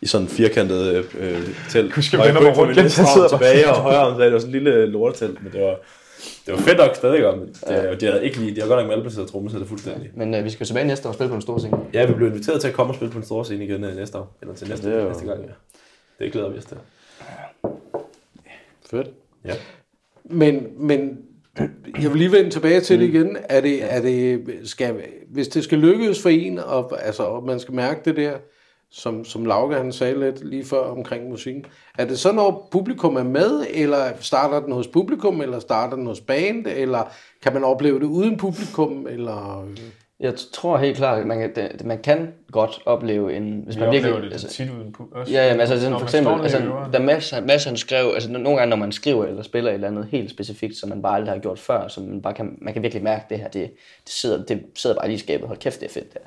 [0.00, 2.12] i sådan en firkantet øh, øh, telt.
[2.12, 4.26] Jeg vender kunne mig rundt, jeg sidder tilbage og højre tilbage.
[4.26, 5.76] Det var sådan en lille lortetelt, men det var,
[6.46, 7.38] det var fedt nok stadig.
[7.38, 10.10] Men det, de havde ikke lige, de har godt nok malplaceret trommesættet fuldstændig.
[10.14, 11.76] Men øh, vi skal tilbage næste år og spille på en stor scene.
[11.94, 13.96] Ja, vi blev inviteret til at komme og spille på en stor scene igen øh,
[13.96, 14.36] næste år.
[14.42, 16.24] Eller til næste, det er jo- næste gang, ja.
[16.24, 16.76] Det glæder vi os til.
[18.90, 19.08] fedt.
[19.44, 19.54] Ja.
[20.24, 21.18] Men, men
[22.02, 23.36] jeg vil lige vende tilbage til det igen.
[23.48, 24.94] Er det, er det, skal,
[25.28, 28.32] hvis det skal lykkes for en, og, altså, og man skal mærke det der,
[28.90, 31.64] som, som Lauke han sagde lidt lige før omkring musikken.
[31.98, 36.06] Er det så, når publikum er med, eller starter den hos publikum, eller starter den
[36.06, 37.12] hos band, eller
[37.42, 39.68] kan man opleve det uden publikum, eller...
[40.20, 43.62] Jeg tror helt klart, at man kan, det, man kan godt opleve en...
[43.64, 45.32] Hvis Vi man virkelig, det altså, tit uden også.
[45.32, 46.58] Ja, ja, altså sådan for eksempel, altså,
[46.92, 49.88] der Mads, Mads han skrev, altså nogle gange, når man skriver eller spiller et eller
[49.88, 52.72] andet helt specifikt, som man bare aldrig har gjort før, som man bare kan, man
[52.72, 53.70] kan virkelig mærke det her, det,
[54.04, 56.20] det, sidder, det sidder bare lige i skabet, hold kæft, det er fedt der.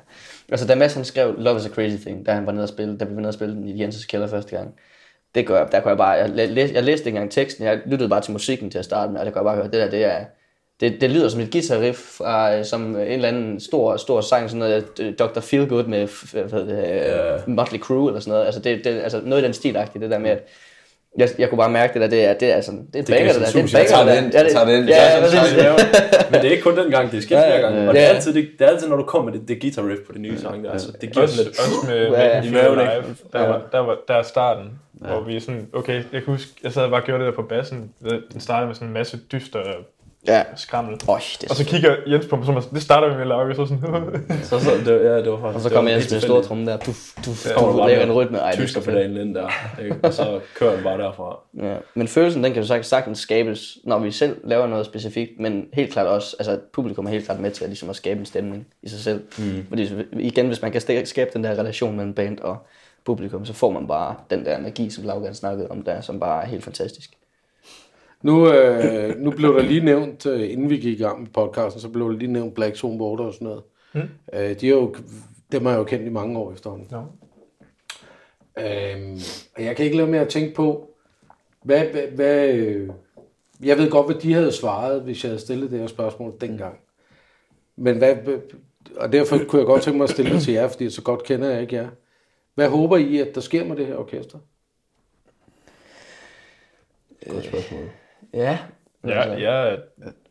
[0.48, 2.68] Altså da Mads han skrev Love is a Crazy Thing, da han var nede og
[2.68, 4.74] spille, da vi var nede og spille den i Jensens kælder første gang,
[5.34, 7.80] det gør jeg, der kunne jeg bare, jeg, læ, jeg læste ikke engang teksten, jeg
[7.86, 9.72] lyttede bare til musikken til at starte med, og der kunne jeg bare høre, det
[9.72, 10.24] der, det er,
[10.80, 14.50] det, det lyder som et guitar-riff fra, øh, som en eller anden stor, stor sang,
[14.50, 15.40] sådan noget øh, Dr.
[15.40, 18.44] Feelgood med f- hvad det, uh, Motley Crue eller sådan noget.
[18.46, 20.42] Altså, det, det, altså noget i den stilagtige, det der med, at
[21.18, 23.08] jeg, jeg kunne bare mærke det der, det er, det er, sådan, det er det
[23.08, 23.14] der.
[23.32, 23.76] Det er et sushi.
[23.76, 24.22] Jeg tager det der.
[24.22, 24.88] ind, jeg tager det ind.
[24.88, 26.30] Ja, ja, tager det.
[26.30, 27.82] Men det er ikke kun den gang, det er skidt Ja, flere ja, gange.
[27.82, 27.88] ja.
[27.88, 28.14] Og det er, Ja.
[28.14, 30.20] altid, det, det er altid, når du kommer med det, det guitar riff på det
[30.20, 30.70] nye sang der.
[30.72, 31.58] Altså, det giver Også, sådan lidt...
[31.58, 34.70] også med, Ja, med i maven, live, der, var, der, var, der er starten,
[35.04, 35.06] ja.
[35.06, 37.48] hvor vi sådan, okay, jeg kan huske, jeg sad og bare gjorde det der på
[37.48, 37.90] bassen.
[38.32, 39.60] Den startede med sådan en masse dyster
[40.28, 40.42] Ja.
[40.56, 41.00] skrammel.
[41.08, 43.26] Øj, det Og så kigger Jens på mig, så man- det starter vi med at
[43.28, 43.82] lave, så sådan,
[44.42, 45.54] Så, så, det, ja, det var faktisk...
[45.54, 46.76] og så kommer Jens med en stor tromme der.
[46.76, 46.96] Duf,
[47.26, 48.38] duf, Ja, lægger en med rytme.
[48.38, 49.48] Ej, er Tysker på dagen ind der.
[49.84, 49.96] Ikke?
[50.02, 51.38] Og så kører den bare derfra.
[51.62, 51.76] Ja.
[51.94, 55.66] Men følelsen, den kan jo sagtens- sagtens skabes, når vi selv laver noget specifikt, men
[55.72, 58.26] helt klart også, altså publikum er helt klart med til at, ligesom at skabe en
[58.26, 59.22] stemning i sig selv.
[59.38, 59.66] Mm.
[59.68, 62.56] Fordi igen, hvis man kan skabe den der relation mellem band og
[63.04, 66.42] publikum, så får man bare den der magi, som Laugan snakkede om der, som bare
[66.42, 67.10] er helt fantastisk.
[68.24, 71.80] Nu, øh, nu blev der lige nævnt, øh, inden vi gik i gang med podcasten,
[71.80, 73.62] så blev der lige nævnt Black Zone Water og sådan noget.
[73.94, 74.00] Mm.
[74.32, 74.94] Øh, de er jo,
[75.52, 76.88] dem har jeg jo kendt i mange år efterhånden.
[76.90, 76.98] Nå.
[78.58, 79.20] Øhm,
[79.56, 80.90] og jeg kan ikke lade med at tænke på,
[81.62, 82.90] hvad, hvad, hvad øh,
[83.62, 86.78] jeg ved godt, hvad de havde svaret, hvis jeg havde stillet det her spørgsmål dengang.
[87.76, 88.16] Men hvad,
[88.96, 91.22] og derfor kunne jeg godt tænke mig at stille det til jer, fordi så godt
[91.22, 91.88] kender jeg ikke jer.
[92.54, 94.38] Hvad håber I, at der sker med det her orkester?
[97.30, 97.90] Godt spørgsmål.
[98.34, 98.58] Ja.
[99.06, 99.78] Ja, jeg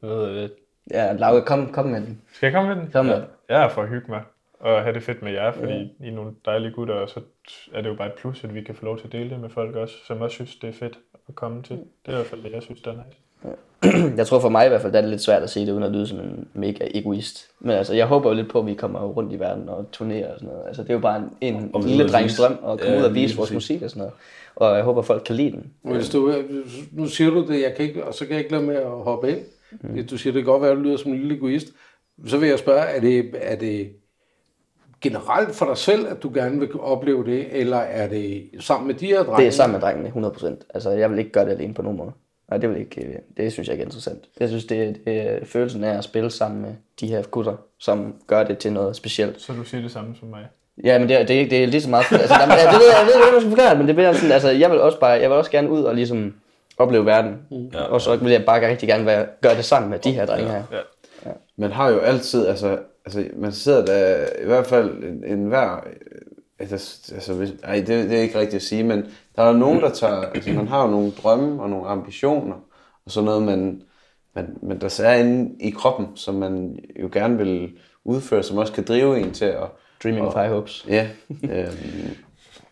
[0.01, 0.51] ved det.
[0.91, 2.21] Ja, Lauke, kom, kom med den.
[2.33, 2.91] Skal jeg komme med den?
[2.91, 3.19] Kom med ja.
[3.19, 3.27] den.
[3.49, 4.21] Jeg er for at hygge mig
[4.59, 7.19] og have det fedt med jer, fordi I er nogle dejlige gutter, og så
[7.73, 9.39] er det jo bare et plus, at vi kan få lov til at dele det
[9.39, 10.99] med folk også, som også synes, det er fedt
[11.29, 11.75] at komme til.
[11.75, 13.17] Det er i hvert fald det, jeg synes, det er nice.
[14.17, 15.71] Jeg tror for mig i hvert fald, der er det lidt svært at sige det,
[15.71, 17.47] uden at lyde som en mega egoist.
[17.59, 20.33] Men altså, jeg håber jo lidt på, at vi kommer rundt i verden og turnerer
[20.33, 20.67] og sådan noget.
[20.67, 23.15] Altså, det er jo bare en, en lille drengs drøm at komme Ja, ud og
[23.15, 24.13] vise vores musik og sådan noget.
[24.55, 25.73] Og jeg håber, folk kan lide den.
[25.81, 26.33] Hvis du,
[26.91, 28.89] nu siger du det, jeg kan ikke, og så kan jeg ikke lade med at
[28.89, 29.39] hoppe ind.
[29.81, 30.07] Mm.
[30.07, 31.67] Du siger, det kan godt være, at du lyder som en lille egoist.
[32.25, 33.91] Så vil jeg spørge, er det, er det
[35.01, 38.95] generelt for dig selv, at du gerne vil opleve det, eller er det sammen med
[38.95, 39.37] de her drenge?
[39.37, 40.45] Det er sammen med drengene, 100%.
[40.73, 42.11] Altså, jeg vil ikke gøre det alene på nogen måde.
[42.49, 44.29] Nej, det vil ikke, øh, det synes jeg ikke er interessant.
[44.39, 48.15] Jeg synes, det, det er følelsen af at spille sammen med de her gutter, som
[48.27, 49.41] gør det til noget specielt.
[49.41, 50.47] Så du siger det samme som mig.
[50.83, 52.05] Ja, men det, er- det, er- det er lige så meget...
[52.11, 53.87] Altså, der, ja, det ved jeg, jeg ved ikke, hvordan man skal forklare det, men
[53.87, 56.33] det bliver sådan, altså, jeg vil også bare, jeg vil også gerne ud og ligesom
[56.77, 57.35] opleve verden.
[57.73, 57.81] Ja.
[57.81, 60.51] Og så vil jeg bare rigtig gerne være, gøre det sammen med de her drenge
[60.51, 60.63] her.
[61.25, 61.31] Ja.
[61.57, 65.83] Man har jo altid, altså, altså man sidder der, i hvert fald en, en hver,
[66.59, 66.75] altså,
[67.13, 69.05] altså hvis, ej, det, det er ikke rigtigt at sige, men
[69.35, 72.55] der er jo nogen, der tager, altså man har jo nogle drømme og nogle ambitioner,
[73.05, 73.81] og sådan noget, man,
[74.35, 77.71] man, men der er inde i kroppen, som man jo gerne vil
[78.05, 79.63] udføre, som også kan drive en til at,
[80.03, 80.85] Dreaming of High Hopes.
[80.89, 82.15] Ja, øhm,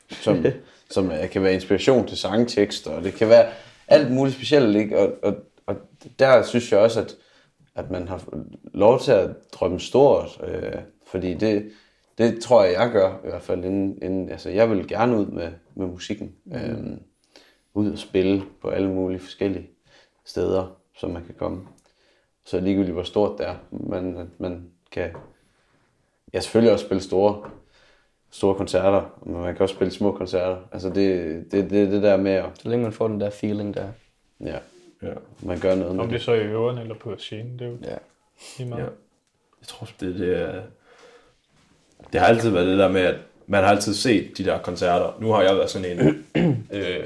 [0.10, 0.46] som,
[0.90, 3.50] som øh, kan være inspiration til sangtekster, og det kan være
[3.88, 5.00] alt muligt specielt, ikke?
[5.00, 5.76] Og, og, og
[6.20, 7.16] der synes jeg også, at,
[7.76, 8.24] at man har
[8.74, 11.72] lov til at drømme stort, øh, fordi det,
[12.18, 13.66] det tror jeg, jeg gør i hvert fald.
[13.66, 16.32] Inden, inden, altså, jeg vil gerne ud med, med musikken.
[16.46, 16.56] Mm.
[16.56, 17.00] Øhm,
[17.74, 19.70] ud og spille på alle mulige forskellige
[20.26, 21.68] steder, som man kan komme.
[22.46, 25.10] Så ligegyldigt hvor stort det er, men at man kan
[26.34, 27.50] ja, selvfølgelig også spille store,
[28.32, 30.58] store koncerter, men man kan også spille små koncerter.
[30.72, 33.74] Altså det, det, det, det der med at, Så længe man får den der feeling
[33.74, 33.88] der.
[34.46, 34.58] ja,
[35.04, 35.14] Ja.
[35.44, 37.70] man gør noget med Om det er så i øveren eller på scenen, det er
[37.72, 37.96] jo Ja.
[38.58, 38.82] lige meget.
[38.82, 38.88] Ja.
[39.62, 40.62] Jeg tror, det, det er...
[42.14, 43.16] Det har altid været det der med, at
[43.48, 45.18] man har altid set de der koncerter.
[45.20, 46.26] Nu har jeg været sådan en,
[46.74, 47.06] øh,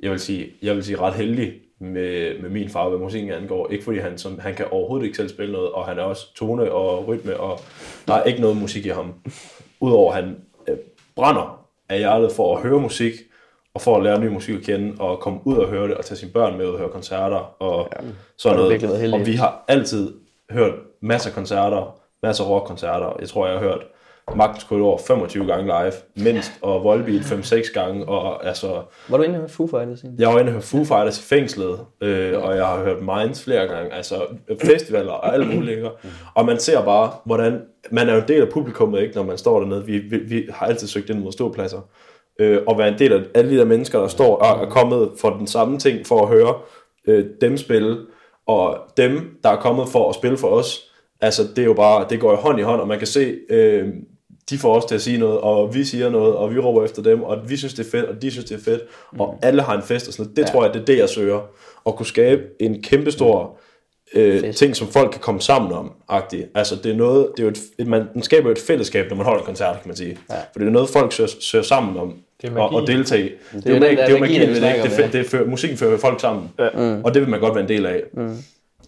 [0.00, 1.52] jeg vil sige, jeg vil sige ret heldig
[1.84, 3.70] med, med min far, hvad musikken angår.
[3.70, 6.34] Ikke fordi han, som, han kan overhovedet ikke selv spille noget, og han er også
[6.34, 7.60] tone og rytme, og
[8.06, 9.14] der er ikke noget musik i ham.
[9.80, 10.36] Udover at han
[10.68, 10.76] øh,
[11.16, 13.12] brænder af hjertet for at høre musik,
[13.74, 16.04] og for at lære ny musik at kende, og komme ud og høre det, og
[16.04, 18.06] tage sine børn med ud og høre koncerter, og ja.
[18.36, 18.70] sådan noget.
[19.14, 20.14] Og vi har altid
[20.50, 23.16] hørt masser af koncerter, masser af rockkoncerter.
[23.20, 23.86] Jeg tror, jeg har hørt
[24.36, 29.38] Magtens Korridor 25 gange live, mindst, og Volbeat 5-6 gange, og altså, Var du inde
[29.38, 30.20] med Foo Fighters egentlig?
[30.20, 33.44] jeg var inde og høre Foo Fighters i fængslet, øh, og jeg har hørt Minds
[33.44, 34.14] flere gange, altså
[34.62, 35.90] festivaler og alle mulige.
[36.34, 39.38] Og man ser bare, hvordan man er jo en del af publikummet, ikke, når man
[39.38, 39.84] står dernede.
[39.86, 41.80] Vi, vi, vi har altid søgt ind mod ståpladser.
[42.38, 45.10] Øh, og være en del af alle de der mennesker, der står og er kommet
[45.20, 46.54] for den samme ting, for at høre
[47.08, 47.96] øh, dem spille,
[48.46, 52.06] og dem, der er kommet for at spille for os, altså det er jo bare,
[52.10, 53.88] det går jo hånd i hånd, og man kan se, øh,
[54.50, 57.02] de får os til at sige noget, og vi siger noget, og vi råber efter
[57.02, 58.82] dem, og vi synes, det er fedt, og de synes, det er fedt,
[59.18, 60.36] og alle har en fest, og sådan noget.
[60.36, 60.46] Det ja.
[60.46, 61.40] tror jeg, det er det, jeg søger.
[61.86, 63.58] At kunne skabe en kæmpestor
[64.14, 64.58] øh, Fest.
[64.58, 66.46] ting, som folk kan komme sammen om, agtigt.
[66.54, 69.08] Altså, det er noget, det er jo et, et, man, man skaber jo et fællesskab,
[69.08, 70.18] når man holder en koncert, kan man sige.
[70.30, 70.34] Ja.
[70.34, 73.30] For det er noget, folk søger, søger sammen om, Det og, og deltage i.
[73.52, 74.58] Det, det er jo magi, magien det, ikke?
[74.58, 76.50] snakker Det, om, det, det fører, musikken fører folk sammen.
[76.58, 76.68] Ja.
[76.74, 77.04] Mm.
[77.04, 78.02] Og det vil man godt være en del af.
[78.12, 78.36] Mm.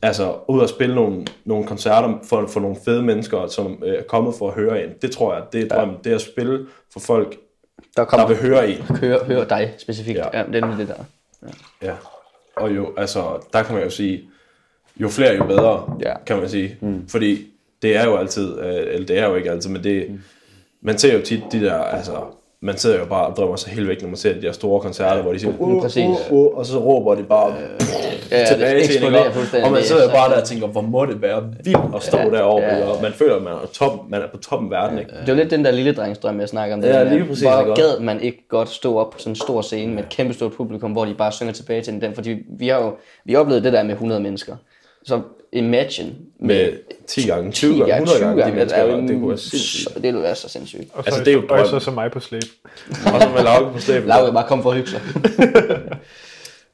[0.02, 4.02] Altså, ud at spille nogle, nogle koncerter for, for nogle fede mennesker, som øh, er
[4.02, 4.90] kommet for at høre en.
[5.02, 5.96] Det tror jeg, det er drømmen.
[6.04, 8.76] Det er at spille for folk, Der der kommer vil høre en.
[9.00, 10.18] høre, høre dig specifikt.
[10.18, 10.24] Ja.
[10.32, 10.38] Ja.
[10.38, 11.04] ja det er det der.
[11.82, 11.92] Ja.
[12.56, 14.22] Og jo, altså, der kan man jo sige,
[14.96, 16.12] jo flere, jo bedre, Ja.
[16.26, 16.76] kan man sige.
[16.80, 17.08] Mm.
[17.08, 17.46] Fordi
[17.82, 20.20] det er jo altid, øh, eller det er jo ikke altid, men det, mm.
[20.82, 22.12] man ser jo tit de der, altså,
[22.60, 24.80] man sidder jo bare og drømmer sig helt væk, når man ser de der store
[24.80, 26.04] koncerter, hvor de siger, uh, præcis.
[26.30, 27.54] uh, uh, og så råber de bare
[28.30, 31.06] Ja, tilbage det til en, og man sidder jo bare der og tænker, hvor må
[31.06, 32.88] det være vildt at stå Ja, derovre, ja, ikke?
[32.88, 35.10] og man føler, at man er, top, man er på toppen af verden, ikke?
[35.10, 36.82] Det er jo lidt den der lille drengsdrøm, jeg snakker om.
[36.82, 39.36] Det Ja, med, lige præcis, Hvor gad man ikke godt stå op på sådan en
[39.36, 42.14] stor scene med et kæmpe stort publikum, hvor de bare synger tilbage til den.
[42.14, 44.56] Fordi vi har jo vi har oplevet det der med 100 mennesker.
[45.04, 45.20] Så
[45.52, 46.10] imagine
[46.40, 46.72] Med
[47.06, 49.82] 10 gange, 20 gange, 100 gange, de mennesker, der, det kunne være sindssygt.
[49.84, 50.82] så, det ville være så sindssygt.
[50.94, 51.66] Og så, Altså, det er jo og drømmen.
[51.66, 52.42] så, så mig på slæb.
[52.90, 54.08] Og så med Lauke på slæben.
[54.08, 55.00] Lauke bare kom for at hygge sig.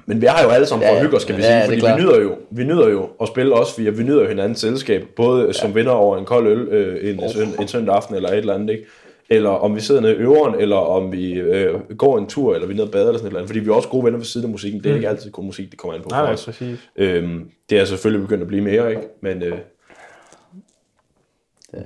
[0.06, 1.92] Men vi har jo alle sammen for Ja, at hygge skal vi ja, sige, fordi
[1.92, 5.04] vi nyder, jo, vi nyder jo at spille også, fordi vi nyder jo hinandens selskab,
[5.16, 5.52] både ja.
[5.52, 8.54] som vinder over en kold øl øh, en, søn, en søndag aften eller et eller
[8.54, 8.84] andet, ikke?
[9.30, 12.66] eller om vi sidder nede i øveren, eller om vi øh, går en tur, eller
[12.66, 14.04] vi er nede og bader, eller sådan et eller andet, fordi vi er også gode
[14.04, 14.84] venner ved siden af musikken.
[14.84, 16.44] Det er ikke altid god musik, det kommer an på Nej, for os.
[16.44, 16.78] præcis.
[16.96, 19.02] Øhm, det er selvfølgelig begyndt at blive mere, ikke?
[19.20, 19.58] Men øh,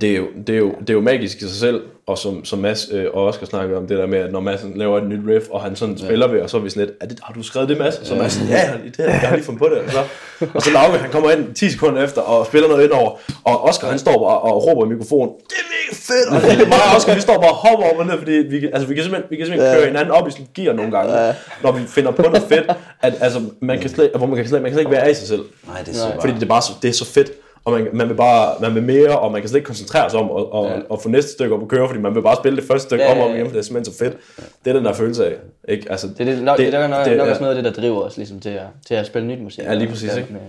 [0.01, 2.45] det, er jo, det, er jo, det er jo magisk i sig selv, og som,
[2.45, 5.05] som Mads øh, og Oscar snakkede om, det der med, at når Mads laver et
[5.09, 7.19] nyt riff, og han sådan spiller ved, og så er vi sådan lidt, er det,
[7.23, 7.99] har du skrevet det, Mads?
[7.99, 9.79] Og så Mads sådan, ja, det, jeg har lige fundet på det.
[9.79, 9.99] Og så,
[10.55, 13.11] og så Lauke, han kommer ind 10 sekunder efter, og spiller noget indover,
[13.45, 16.67] og Oscar, han står bare og råber i mikrofonen, det er mega fedt, og det
[16.69, 18.89] er og Oscar, vi står bare og hopper op og ned, fordi vi, kan- altså,
[18.89, 21.13] vi kan simpelthen, vi kan simpelthen køre hinanden op i sådan gear nogle gange,
[21.63, 22.71] når vi finder på noget fedt,
[23.03, 25.17] at, altså, man kan slet, hvor man kan slet, man kan slet ikke være af
[25.17, 25.43] sig selv.
[25.69, 27.31] Nej, det er så Fordi det er bare så, det er så fedt,
[27.67, 30.21] og man, man vil bare man vil mere, og man kan slet ikke koncentrere sig
[30.21, 30.77] om at, og, ja.
[30.89, 33.05] og få næste stykke op at køre, fordi man vil bare spille det første stykke
[33.05, 33.37] Ja, om og ja, om ja.
[33.43, 34.17] igen, det er simpelthen så fedt.
[34.64, 35.35] Det er den der følelse af.
[35.69, 35.91] Ikke?
[35.91, 37.75] Altså, Det er, det, nok, det, det er nok, det nok også noget af det,
[37.75, 39.64] der driver os ligesom, til, at, til at spille nyt musik.
[39.64, 40.33] Ja, lige præcis, Ja, ikke?
[40.33, 40.41] med-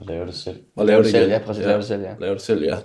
[0.00, 0.56] at lave det selv.
[0.80, 2.08] at lave det selv, ja, præcis, lave det selv, ja.
[2.18, 2.76] Lave det selv, ja.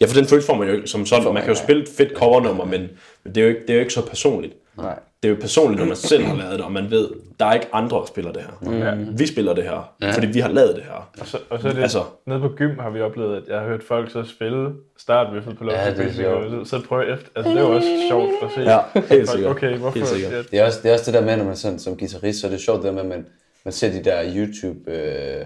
[0.00, 1.34] Ja, for den følelse får man jo ikke som sådan.
[1.34, 2.80] Man kan jo spille et fedt covernummer, men,
[3.24, 4.54] men det, er jo ikke, det er jo ikke så personligt.
[4.78, 4.98] Nej.
[5.22, 7.08] Det er jo personligt, når man selv har lavet det, og man ved,
[7.40, 8.94] der er ikke andre, der spiller det her.
[8.94, 9.18] Mm.
[9.18, 10.10] Vi spiller det her, ja.
[10.12, 11.10] fordi vi har lavet det her.
[11.20, 13.58] Og så, og så er det, Altså- nede på gym har vi oplevet, at jeg
[13.60, 16.68] har hørt folk så spille startriffet på Ja, det er Lofty sjovt.
[16.68, 17.28] så, så prøve efter.
[17.36, 18.60] Altså, det er jo også sjovt at se.
[18.60, 18.78] Ja,
[19.16, 19.50] helt sikkert.
[19.50, 19.98] Okay, hvorfor?
[19.98, 20.32] Helt sikkert.
[20.32, 22.40] Ja, Det er, også, det er også det der med, når man sådan, som guitarist,
[22.40, 23.26] så er det sjovt det der med, at man,
[23.64, 25.44] man ser de der YouTube øh,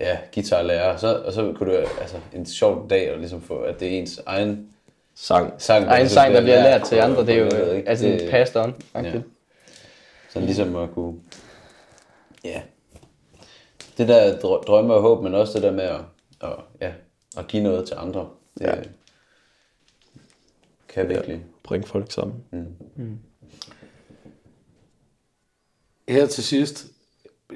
[0.00, 3.80] ja, guitarlærer, så, og så kunne du altså en sjov dag, og ligesom få, at
[3.80, 4.66] det er ens egen
[5.14, 5.52] Sang.
[5.58, 7.88] sang, Og en ligesom sang, der bliver lært til andre, det er jo ikke?
[7.88, 8.74] altså Det- passed on.
[8.94, 9.00] Ja.
[9.02, 9.20] Ja.
[10.30, 11.14] Sådan ligesom at kunne...
[12.44, 12.62] Ja.
[13.98, 16.00] Det der drø- drømme og håb, men også det der med at,
[16.40, 16.92] at, ja,
[17.38, 18.28] at give noget til andre.
[18.58, 18.74] Det ja.
[20.88, 21.44] kan virkelig.
[21.62, 22.34] Bring folk sammen.
[26.08, 26.86] Her til sidst,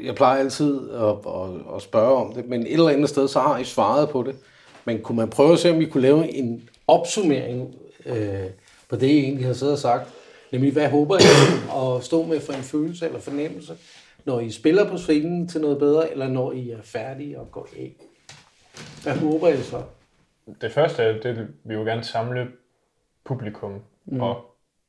[0.02, 3.40] jeg plejer altid at, at, at spørge om det, men et eller andet sted, så
[3.40, 4.36] har I svaret på det.
[4.84, 7.74] Men kunne man prøve at se, om vi kunne lave en opsummering
[8.07, 8.47] øh,
[8.89, 10.09] på det, I egentlig har siddet og sagt?
[10.53, 13.76] Nemlig, hvad håber I at stå med for en følelse eller fornemmelse,
[14.24, 17.68] når I spiller på scenen til noget bedre, eller når I er færdige og går
[17.76, 17.95] af?
[19.03, 19.82] Hvad håber I så?
[20.61, 22.49] Det første er, det vi vil gerne samle
[23.24, 24.20] publikum mm.
[24.20, 24.45] og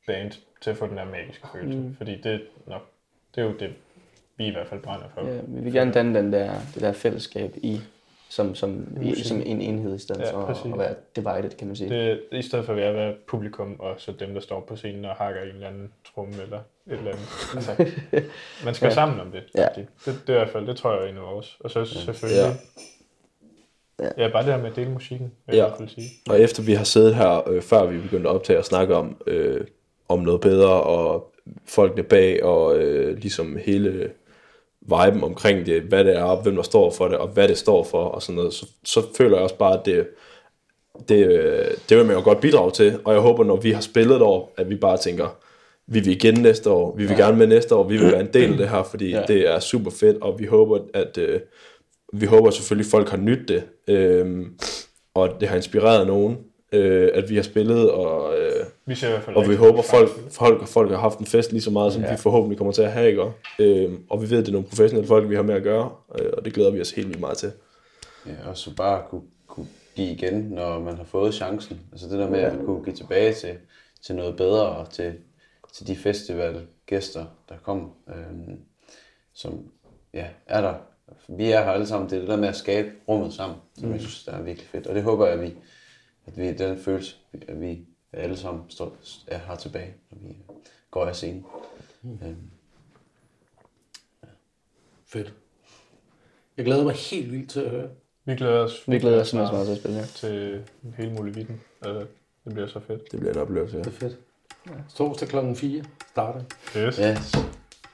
[0.06, 1.78] band til at få den der magiske følelse.
[1.78, 1.96] Mm.
[1.96, 2.82] Fordi det, er nok,
[3.34, 3.70] det er jo det,
[4.36, 5.26] vi i hvert fald brænder for.
[5.26, 7.80] Ja, vi vil gerne danne den der, det der fællesskab i,
[8.30, 10.64] som, som, i, som en enhed i stedet Ja, for præcis.
[10.64, 11.90] at, at være divided, kan man sige.
[11.90, 15.14] Det, I stedet for at være publikum, og så dem, der står på scenen og
[15.14, 17.28] hakker i en eller anden tromme eller et eller andet.
[17.54, 17.92] Altså,
[18.64, 18.94] man skal ja.
[18.94, 19.42] sammen om det.
[19.54, 19.66] Ja.
[19.76, 21.56] Det, det, det, er i hvert fald, det tror jeg er en af.
[21.60, 22.42] Og så selvfølgelig...
[22.42, 22.52] Ja.
[24.00, 24.08] Ja.
[24.24, 25.64] Ja, bare det her med at dele musikken, vil Ja.
[25.66, 26.06] jeg fald sige.
[26.30, 29.16] Og efter vi har siddet her, øh, før vi begyndte at optage og snakke om,
[29.26, 29.64] øh,
[30.08, 31.32] om noget bedre, og
[31.66, 34.10] folkene bag, og øh, ligesom hele
[34.80, 37.58] viben omkring det, hvad det er, og hvem der står for det, og hvad det
[37.58, 40.08] står for, og sådan noget, så, så føler jeg også bare, at det,
[41.08, 41.28] det,
[41.88, 44.22] det vil man jo godt bidrage til, og jeg håber, når vi har spillet et
[44.22, 45.36] år, at vi bare tænker,
[45.86, 47.24] vi vil igen næste år, vi vil ja.
[47.24, 49.22] gerne med næste år, vi vil være en del af det her, fordi ja.
[49.28, 51.40] Det er super fedt, og vi håber, at øh,
[52.12, 54.46] vi håber selvfølgelig, at folk har nydt det, øh,
[55.14, 56.38] og det har inspireret nogen,
[56.72, 59.82] øh, at vi har spillet, og, øh, Vi ser i hvert fald og vi håber,
[59.82, 62.10] folk, folk, folk har haft en fest lige så meget, som ja.
[62.10, 63.22] Vi forhåbentlig kommer til at have, ikke?
[63.58, 65.90] Øh, og vi ved, at det er nogle professionelle folk, vi har med at gøre,
[66.18, 67.52] øh, og det glæder vi os helt vildt meget til.
[68.26, 69.66] Ja, og så bare kunne, kunne
[69.96, 71.80] give igen, når man har fået chancen.
[71.92, 73.54] Altså det der med at kunne give tilbage til,
[74.02, 75.12] til noget bedre, og til,
[75.72, 78.58] til de festivalgæster, der kommer, øhm,
[79.34, 79.58] som
[80.14, 80.74] ja, er der.
[81.28, 82.10] Vi er her alle sammen.
[82.10, 84.68] Det er det der med at skabe rummet sammen, som jeg synes, der er virkelig
[84.68, 84.86] fedt.
[84.86, 85.54] Og det håber jeg, at vi,
[86.28, 87.16] at vi den følelse,
[87.48, 87.80] at vi
[88.12, 90.36] alle sammen står, er her tilbage, når vi
[90.90, 91.44] går af scenen.
[92.04, 92.36] Øhm,
[95.06, 95.32] Fedt.
[96.56, 97.88] Jeg glæder mig helt vildt til at høre.
[98.24, 100.04] Vi glæder os, Vi glæder os simpelthen meget til at spille, ja.
[100.04, 100.62] til
[100.96, 101.60] hele muligheden.
[101.82, 102.06] Altså,
[102.44, 103.12] det bliver så fedt.
[103.12, 103.82] Det bliver en oplevelse, ja.
[103.82, 104.18] Det er fedt.
[104.96, 106.40] Torsdag klokken 4 starter.
[106.76, 106.96] Yes.
[106.96, 107.32] yes.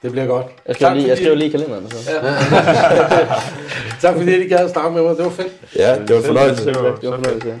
[0.01, 0.45] Det bliver godt.
[0.65, 1.89] Jeg skriver Tak lige, jeg skriver lige i kalenderen.
[1.89, 2.11] Så.
[2.11, 2.21] Ja.
[4.01, 5.17] tak fordi I gad at snakke med mig.
[5.17, 5.53] Det var fedt.
[5.75, 6.65] Ja, det var en fornøjelse.
[6.65, 7.43] Det var, Det var så fedt.
[7.43, 7.59] fornøjelse, ja.